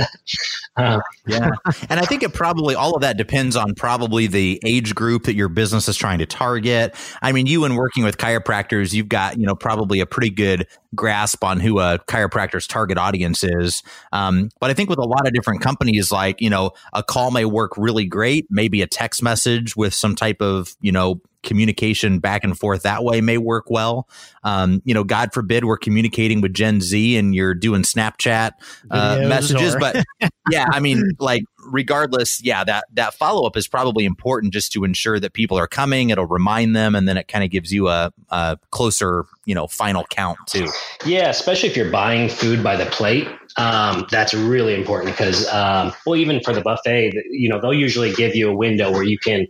uh, 0.76 1.00
Yeah. 1.26 1.50
and 1.88 1.98
I 1.98 2.04
think 2.04 2.22
it 2.22 2.34
probably, 2.34 2.74
all 2.74 2.94
of 2.94 3.00
that 3.02 3.16
depends 3.16 3.56
on 3.56 3.74
probably 3.74 4.26
the 4.26 4.60
age 4.64 4.94
group 4.94 5.24
that 5.24 5.34
your 5.34 5.48
business 5.48 5.88
is 5.88 5.96
trying 5.96 6.18
to 6.18 6.26
target. 6.26 6.94
I 7.22 7.32
mean, 7.32 7.46
you 7.46 7.64
and 7.64 7.76
working 7.76 8.04
with 8.04 8.18
chiropractors, 8.18 8.92
you've 8.92 9.08
got, 9.08 9.38
you 9.38 9.46
know, 9.46 9.54
probably 9.54 10.00
a 10.00 10.06
pretty 10.06 10.30
good 10.30 10.66
grasp 10.96 11.44
on 11.44 11.60
who 11.60 11.78
a 11.78 11.98
chiropractor's 12.08 12.66
target 12.66 12.98
audience 12.98 13.44
is. 13.44 13.82
Um, 14.12 14.50
but 14.58 14.70
I 14.70 14.74
think 14.74 14.90
with 14.90 14.98
a 14.98 15.04
lot 15.04 15.26
of 15.26 15.32
different 15.32 15.60
companies, 15.60 16.10
like, 16.10 16.40
you 16.40 16.50
know, 16.50 16.72
a 16.92 17.02
call 17.02 17.30
may 17.30 17.44
work 17.44 17.72
really 17.76 18.06
great. 18.06 18.46
Maybe 18.50 18.82
a 18.82 18.86
text 18.86 19.22
message 19.22 19.76
with 19.76 19.94
some 19.94 20.16
type 20.16 20.40
of, 20.40 20.74
you 20.80 20.90
know, 20.92 21.20
communication 21.42 22.18
back 22.18 22.42
and 22.42 22.58
forth 22.58 22.82
that 22.82 23.04
way 23.04 23.20
may 23.20 23.38
work 23.38 23.70
well. 23.70 24.08
Um, 24.42 24.82
you 24.84 24.92
know, 24.92 25.04
God 25.04 25.32
forbid 25.32 25.64
we're 25.64 25.76
communicating 25.76 26.40
with 26.40 26.52
Gen 26.52 26.80
Z 26.80 27.16
and 27.16 27.34
you're 27.36 27.54
doing 27.54 27.82
Snapchat 27.82 28.50
uh, 28.90 29.18
messages, 29.28 29.76
or- 29.76 29.78
but 29.78 30.04
yeah, 30.50 30.66
I 30.72 30.80
mean, 30.80 31.12
like 31.20 31.44
regardless, 31.66 32.42
yeah, 32.42 32.64
that 32.64 32.86
that 32.94 33.14
follow 33.14 33.46
up 33.46 33.56
is 33.56 33.68
probably 33.68 34.04
important 34.04 34.52
just 34.52 34.72
to 34.72 34.84
ensure 34.84 35.20
that 35.20 35.32
people 35.32 35.58
are 35.58 35.66
coming. 35.66 36.10
It'll 36.10 36.26
remind 36.26 36.74
them, 36.74 36.94
and 36.94 37.08
then 37.08 37.16
it 37.16 37.28
kind 37.28 37.44
of 37.44 37.50
gives 37.50 37.72
you 37.72 37.88
a, 37.88 38.12
a 38.30 38.58
closer, 38.70 39.24
you 39.44 39.54
know, 39.54 39.66
final 39.66 40.04
count 40.10 40.38
too. 40.46 40.68
Yeah, 41.04 41.28
especially 41.28 41.68
if 41.68 41.76
you're 41.76 41.90
buying 41.90 42.28
food 42.28 42.62
by 42.62 42.76
the 42.76 42.86
plate. 42.86 43.28
Um, 43.58 44.06
that's 44.10 44.34
really 44.34 44.74
important 44.74 45.12
because, 45.12 45.48
um, 45.48 45.92
well, 46.04 46.16
even 46.16 46.40
for 46.40 46.52
the 46.52 46.60
buffet, 46.60 47.14
you 47.30 47.48
know, 47.48 47.60
they'll 47.60 47.72
usually 47.72 48.12
give 48.12 48.34
you 48.34 48.50
a 48.50 48.54
window 48.54 48.92
where 48.92 49.02
you 49.02 49.18
can 49.18 49.46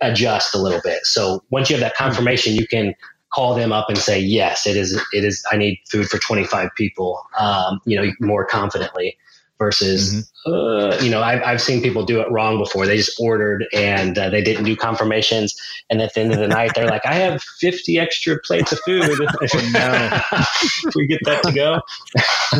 adjust 0.00 0.54
a 0.54 0.58
little 0.58 0.80
bit. 0.82 1.04
So 1.04 1.44
once 1.50 1.68
you 1.68 1.76
have 1.76 1.82
that 1.82 1.94
confirmation, 1.94 2.54
you 2.54 2.66
can 2.66 2.94
call 3.30 3.54
them 3.54 3.72
up 3.72 3.90
and 3.90 3.98
say, 3.98 4.18
yes, 4.18 4.66
it 4.66 4.76
is, 4.76 4.94
it 5.12 5.24
is, 5.24 5.44
I 5.52 5.58
need 5.58 5.78
food 5.90 6.08
for 6.08 6.18
25 6.18 6.70
people, 6.76 7.22
um, 7.38 7.80
you 7.84 8.00
know, 8.00 8.10
more 8.20 8.46
confidently 8.46 9.18
versus, 9.58 10.30
uh, 10.46 10.96
you 11.02 11.10
know, 11.10 11.20
I've, 11.22 11.42
I've 11.42 11.60
seen 11.60 11.82
people 11.82 12.04
do 12.04 12.20
it 12.20 12.30
wrong 12.30 12.58
before. 12.58 12.86
They 12.86 12.96
just 12.96 13.18
ordered 13.20 13.66
and 13.72 14.16
uh, 14.16 14.30
they 14.30 14.42
didn't 14.42 14.64
do 14.64 14.76
confirmations. 14.76 15.54
And 15.90 16.00
at 16.00 16.14
the 16.14 16.20
end 16.20 16.32
of 16.32 16.38
the 16.38 16.48
night, 16.48 16.72
they're 16.74 16.86
like, 16.86 17.04
I 17.04 17.14
have 17.14 17.42
50 17.42 17.98
extra 17.98 18.38
plates 18.44 18.72
of 18.72 18.78
food. 18.84 19.18
no. 19.72 20.20
We 20.94 21.06
get 21.06 21.20
that 21.24 21.42
to 21.44 21.52
go? 21.52 21.80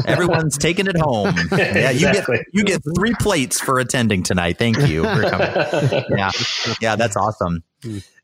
Everyone's 0.07 0.59
taking 0.59 0.87
it 0.87 0.97
home. 0.99 1.35
Yeah, 1.59 1.91
you 1.91 2.09
Exactly. 2.09 2.37
get 2.39 2.47
you 2.53 2.65
get 2.65 2.83
three 2.97 3.15
plates 3.21 3.61
for 3.61 3.79
attending 3.79 4.23
tonight. 4.23 4.59
Thank 4.59 4.79
you 4.89 5.03
for 5.05 5.23
coming. 5.29 6.05
yeah, 6.17 6.31
yeah, 6.81 6.97
that's 6.97 7.17
awesome. 7.17 7.63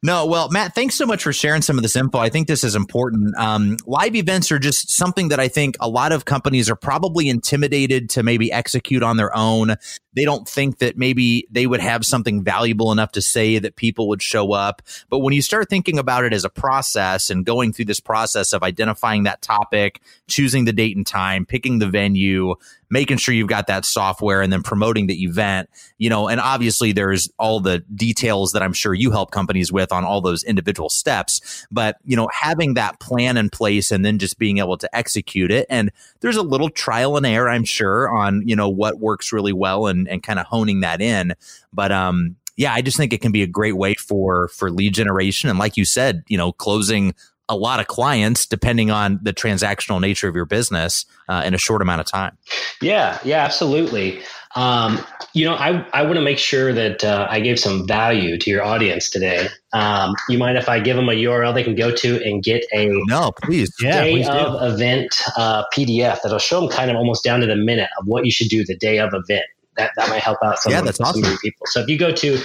No, 0.04 0.26
well, 0.26 0.50
Matt, 0.50 0.74
thanks 0.74 0.96
so 0.96 1.06
much 1.06 1.22
for 1.22 1.32
sharing 1.32 1.62
some 1.62 1.78
of 1.78 1.82
this 1.82 1.96
info. 1.96 2.18
I 2.18 2.28
think 2.28 2.46
this 2.46 2.62
is 2.62 2.76
important. 2.76 3.34
Um, 3.38 3.78
live 3.86 4.14
events 4.14 4.52
are 4.52 4.58
just 4.58 4.90
something 4.90 5.28
that 5.28 5.40
I 5.40 5.48
think 5.48 5.76
a 5.80 5.88
lot 5.88 6.12
of 6.12 6.26
companies 6.26 6.68
are 6.68 6.76
probably 6.76 7.26
intimidated 7.26 8.10
to 8.10 8.22
maybe 8.22 8.52
execute 8.52 9.02
on 9.02 9.16
their 9.16 9.34
own. 9.34 9.76
They 10.14 10.26
don't 10.26 10.46
think 10.46 10.80
that 10.80 10.98
maybe 10.98 11.48
they 11.50 11.66
would 11.66 11.80
have 11.80 12.04
something 12.04 12.44
valuable 12.44 12.92
enough 12.92 13.12
to 13.12 13.22
say 13.22 13.58
that 13.58 13.76
people 13.76 14.08
would 14.08 14.20
show 14.20 14.52
up. 14.52 14.82
But 15.08 15.20
when 15.20 15.32
you 15.32 15.40
start 15.40 15.70
thinking 15.70 15.98
about 15.98 16.24
it 16.24 16.34
as 16.34 16.44
a 16.44 16.50
process 16.50 17.30
and 17.30 17.46
going 17.46 17.72
through 17.72 17.86
this 17.86 17.98
process 17.98 18.52
of 18.52 18.62
identifying 18.62 19.22
that 19.22 19.40
topic, 19.40 20.02
choosing 20.28 20.66
the 20.66 20.74
date 20.74 20.98
and 20.98 21.06
time, 21.06 21.46
picking 21.46 21.78
the 21.78 21.88
venue, 21.88 22.56
making 22.90 23.16
sure 23.16 23.34
you've 23.34 23.48
got 23.48 23.66
that 23.66 23.84
software 23.84 24.40
and 24.40 24.52
then 24.52 24.62
promoting 24.62 25.06
the 25.06 25.24
event, 25.24 25.68
you 25.98 26.10
know, 26.10 26.28
and 26.28 26.40
obviously 26.40 26.92
there's 26.92 27.28
all 27.38 27.58
the 27.58 27.80
details 27.94 28.52
that 28.52 28.62
I'm 28.62 28.72
sure 28.72 28.94
you 28.94 29.10
help 29.10 29.30
companies 29.30 29.72
with 29.72 29.90
on 29.94 30.04
all 30.04 30.20
those 30.20 30.44
individual 30.44 30.90
steps. 30.90 31.66
But, 31.70 31.96
you 32.04 32.16
know, 32.16 32.28
having 32.32 32.74
that 32.74 33.00
plan 33.00 33.36
in 33.36 33.48
place 33.48 33.90
and 33.90 34.04
then 34.04 34.18
just 34.18 34.38
being 34.38 34.58
able 34.58 34.76
to 34.76 34.94
execute 34.94 35.50
it. 35.50 35.66
And 35.70 35.90
there's 36.20 36.36
a 36.36 36.42
little 36.42 36.68
trial 36.68 37.16
and 37.16 37.24
error, 37.24 37.48
I'm 37.48 37.64
sure, 37.64 38.14
on, 38.14 38.46
you 38.46 38.54
know, 38.54 38.68
what 38.68 38.98
works 38.98 39.32
really 39.32 39.52
well 39.52 39.86
and, 39.86 40.08
and 40.08 40.22
kind 40.22 40.38
of 40.38 40.46
honing 40.46 40.80
that 40.80 41.00
in. 41.00 41.34
But, 41.72 41.92
um, 41.92 42.36
yeah, 42.56 42.72
I 42.72 42.82
just 42.82 42.96
think 42.96 43.12
it 43.12 43.20
can 43.20 43.32
be 43.32 43.42
a 43.42 43.46
great 43.46 43.76
way 43.76 43.94
for 43.94 44.48
for 44.48 44.70
lead 44.70 44.94
generation 44.94 45.50
and 45.50 45.58
like 45.58 45.76
you 45.76 45.84
said, 45.84 46.22
you 46.28 46.36
know, 46.36 46.52
closing 46.52 47.14
a 47.48 47.56
lot 47.56 47.80
of 47.80 47.86
clients 47.88 48.46
depending 48.46 48.90
on 48.90 49.20
the 49.22 49.32
transactional 49.32 50.00
nature 50.00 50.28
of 50.28 50.34
your 50.34 50.46
business 50.46 51.04
uh, 51.28 51.42
in 51.44 51.52
a 51.52 51.58
short 51.58 51.82
amount 51.82 52.00
of 52.00 52.06
time. 52.06 52.38
Yeah, 52.80 53.18
yeah, 53.24 53.44
absolutely. 53.44 54.22
Um, 54.54 55.04
you 55.34 55.44
know, 55.44 55.54
I, 55.54 55.84
I 55.92 56.02
want 56.02 56.14
to 56.14 56.20
make 56.20 56.38
sure 56.38 56.72
that 56.72 57.02
uh, 57.02 57.26
I 57.28 57.40
gave 57.40 57.58
some 57.58 57.86
value 57.88 58.38
to 58.38 58.50
your 58.50 58.62
audience 58.62 59.10
today. 59.10 59.48
Um, 59.72 60.14
you 60.28 60.38
mind 60.38 60.56
if 60.56 60.68
I 60.68 60.78
give 60.78 60.96
them 60.96 61.08
a 61.08 61.12
URL 61.12 61.52
they 61.52 61.64
can 61.64 61.74
go 61.74 61.90
to 61.90 62.22
and 62.24 62.42
get 62.42 62.64
a 62.72 62.88
No, 63.06 63.32
please. 63.42 63.74
Yeah, 63.82 64.04
day 64.04 64.12
please 64.12 64.26
do. 64.26 64.32
of 64.32 64.72
event 64.72 65.12
uh, 65.36 65.64
PDF 65.76 66.22
that'll 66.22 66.38
show 66.38 66.60
them 66.60 66.70
kind 66.70 66.88
of 66.88 66.96
almost 66.96 67.24
down 67.24 67.40
to 67.40 67.46
the 67.46 67.56
minute 67.56 67.90
of 67.98 68.06
what 68.06 68.24
you 68.24 68.30
should 68.30 68.48
do 68.48 68.64
the 68.64 68.76
day 68.76 69.00
of 69.00 69.12
event. 69.12 69.44
That, 69.76 69.90
that 69.96 70.08
might 70.08 70.22
help 70.22 70.38
out 70.44 70.60
some, 70.60 70.70
Yeah, 70.70 70.82
that's 70.82 70.98
some 70.98 71.08
awesome. 71.08 71.36
people. 71.38 71.66
So 71.66 71.80
if 71.80 71.88
you 71.88 71.98
go 71.98 72.12
to 72.12 72.38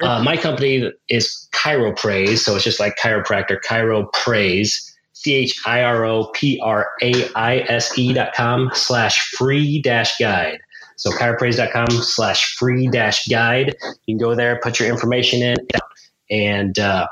uh, 0.00 0.22
my 0.22 0.38
company 0.38 0.90
is 1.10 1.46
Chiropraise, 1.52 2.38
so 2.38 2.54
it's 2.54 2.64
just 2.64 2.80
like 2.80 2.96
chiropractor, 2.96 3.58
Chiropraise, 3.62 4.90
C 5.12 5.34
H 5.34 5.60
I 5.66 5.82
R 5.82 6.06
O 6.06 6.30
P 6.32 6.58
R 6.62 6.88
A 7.02 7.30
I 7.34 7.58
S 7.68 7.98
E 7.98 8.14
dot 8.14 8.32
com 8.32 8.70
slash 8.72 9.18
free 9.36 9.82
dash 9.82 10.16
guide. 10.16 10.58
So 11.00 11.10
chiropraise.com 11.10 11.86
slash 12.02 12.56
free 12.56 12.86
dash 12.86 13.26
guide. 13.26 13.74
You 14.04 14.18
can 14.18 14.18
go 14.18 14.34
there, 14.34 14.60
put 14.62 14.78
your 14.78 14.90
information 14.90 15.40
in, 15.40 15.56
and 16.30 16.78
uh, 16.78 17.06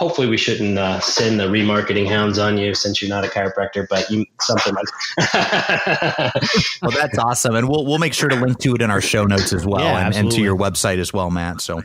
hopefully 0.00 0.26
we 0.26 0.36
shouldn't 0.36 0.76
uh, 0.76 0.98
send 0.98 1.38
the 1.38 1.44
remarketing 1.44 2.08
hounds 2.08 2.40
on 2.40 2.58
you 2.58 2.74
since 2.74 3.00
you're 3.00 3.08
not 3.08 3.24
a 3.24 3.28
chiropractor, 3.28 3.86
but 3.88 4.10
you 4.10 4.26
something 4.40 4.74
like 4.74 4.86
Well, 6.82 6.90
that's 6.90 7.16
awesome, 7.16 7.54
and 7.54 7.68
we'll 7.68 7.86
we'll 7.86 7.98
make 7.98 8.14
sure 8.14 8.28
to 8.28 8.34
link 8.34 8.58
to 8.58 8.74
it 8.74 8.82
in 8.82 8.90
our 8.90 9.00
show 9.00 9.24
notes 9.24 9.52
as 9.52 9.64
well, 9.64 9.84
Yeah, 9.84 10.06
and, 10.06 10.16
and 10.16 10.32
to 10.32 10.42
your 10.42 10.56
website 10.56 10.98
as 10.98 11.12
well, 11.12 11.30
Matt. 11.30 11.60
So 11.60 11.82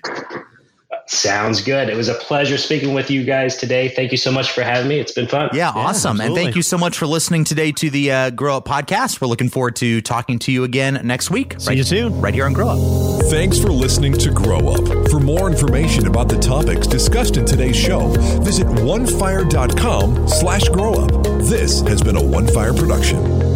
Sounds 1.09 1.63
good. 1.63 1.89
It 1.89 1.97
was 1.97 2.07
a 2.07 2.13
pleasure 2.13 2.55
speaking 2.55 2.93
with 2.93 3.09
you 3.09 3.23
guys 3.23 3.57
today. 3.57 3.89
Thank 3.89 4.11
you 4.11 4.17
so 4.17 4.31
much 4.31 4.51
for 4.51 4.61
having 4.61 4.87
me. 4.87 4.99
It's 4.99 5.11
been 5.11 5.27
fun. 5.27 5.49
Yeah, 5.53 5.71
awesome. 5.71 6.21
And 6.21 6.35
thank 6.35 6.55
you 6.55 6.61
so 6.61 6.77
much 6.77 6.99
for 6.99 7.07
listening 7.07 7.45
today 7.45 7.71
to 7.71 7.89
the 7.89 8.11
uh, 8.11 8.29
Grow 8.29 8.57
Up 8.57 8.65
podcast. 8.65 9.19
We're 9.19 9.27
looking 9.27 9.49
forward 9.49 9.75
to 9.77 10.01
talking 10.01 10.37
to 10.39 10.51
you 10.51 10.63
again 10.63 11.01
next 11.03 11.31
week. 11.31 11.55
See 11.57 11.69
right, 11.69 11.77
you 11.77 11.83
soon. 11.83 12.21
Right 12.21 12.35
here 12.35 12.45
on 12.45 12.53
Grow 12.53 12.69
Up. 12.69 13.23
Thanks 13.25 13.59
for 13.59 13.69
listening 13.69 14.13
to 14.19 14.29
Grow 14.29 14.69
Up. 14.69 15.09
For 15.09 15.19
more 15.19 15.49
information 15.49 16.05
about 16.05 16.29
the 16.29 16.37
topics 16.37 16.85
discussed 16.85 17.37
in 17.37 17.45
today's 17.45 17.75
show, 17.75 18.09
visit 18.43 18.67
onefire.com 18.67 20.27
slash 20.27 20.69
grow 20.69 20.93
up. 20.93 21.23
This 21.41 21.81
has 21.81 22.03
been 22.03 22.17
a 22.17 22.23
One 22.23 22.45
Fire 22.45 22.73
production. 22.73 23.48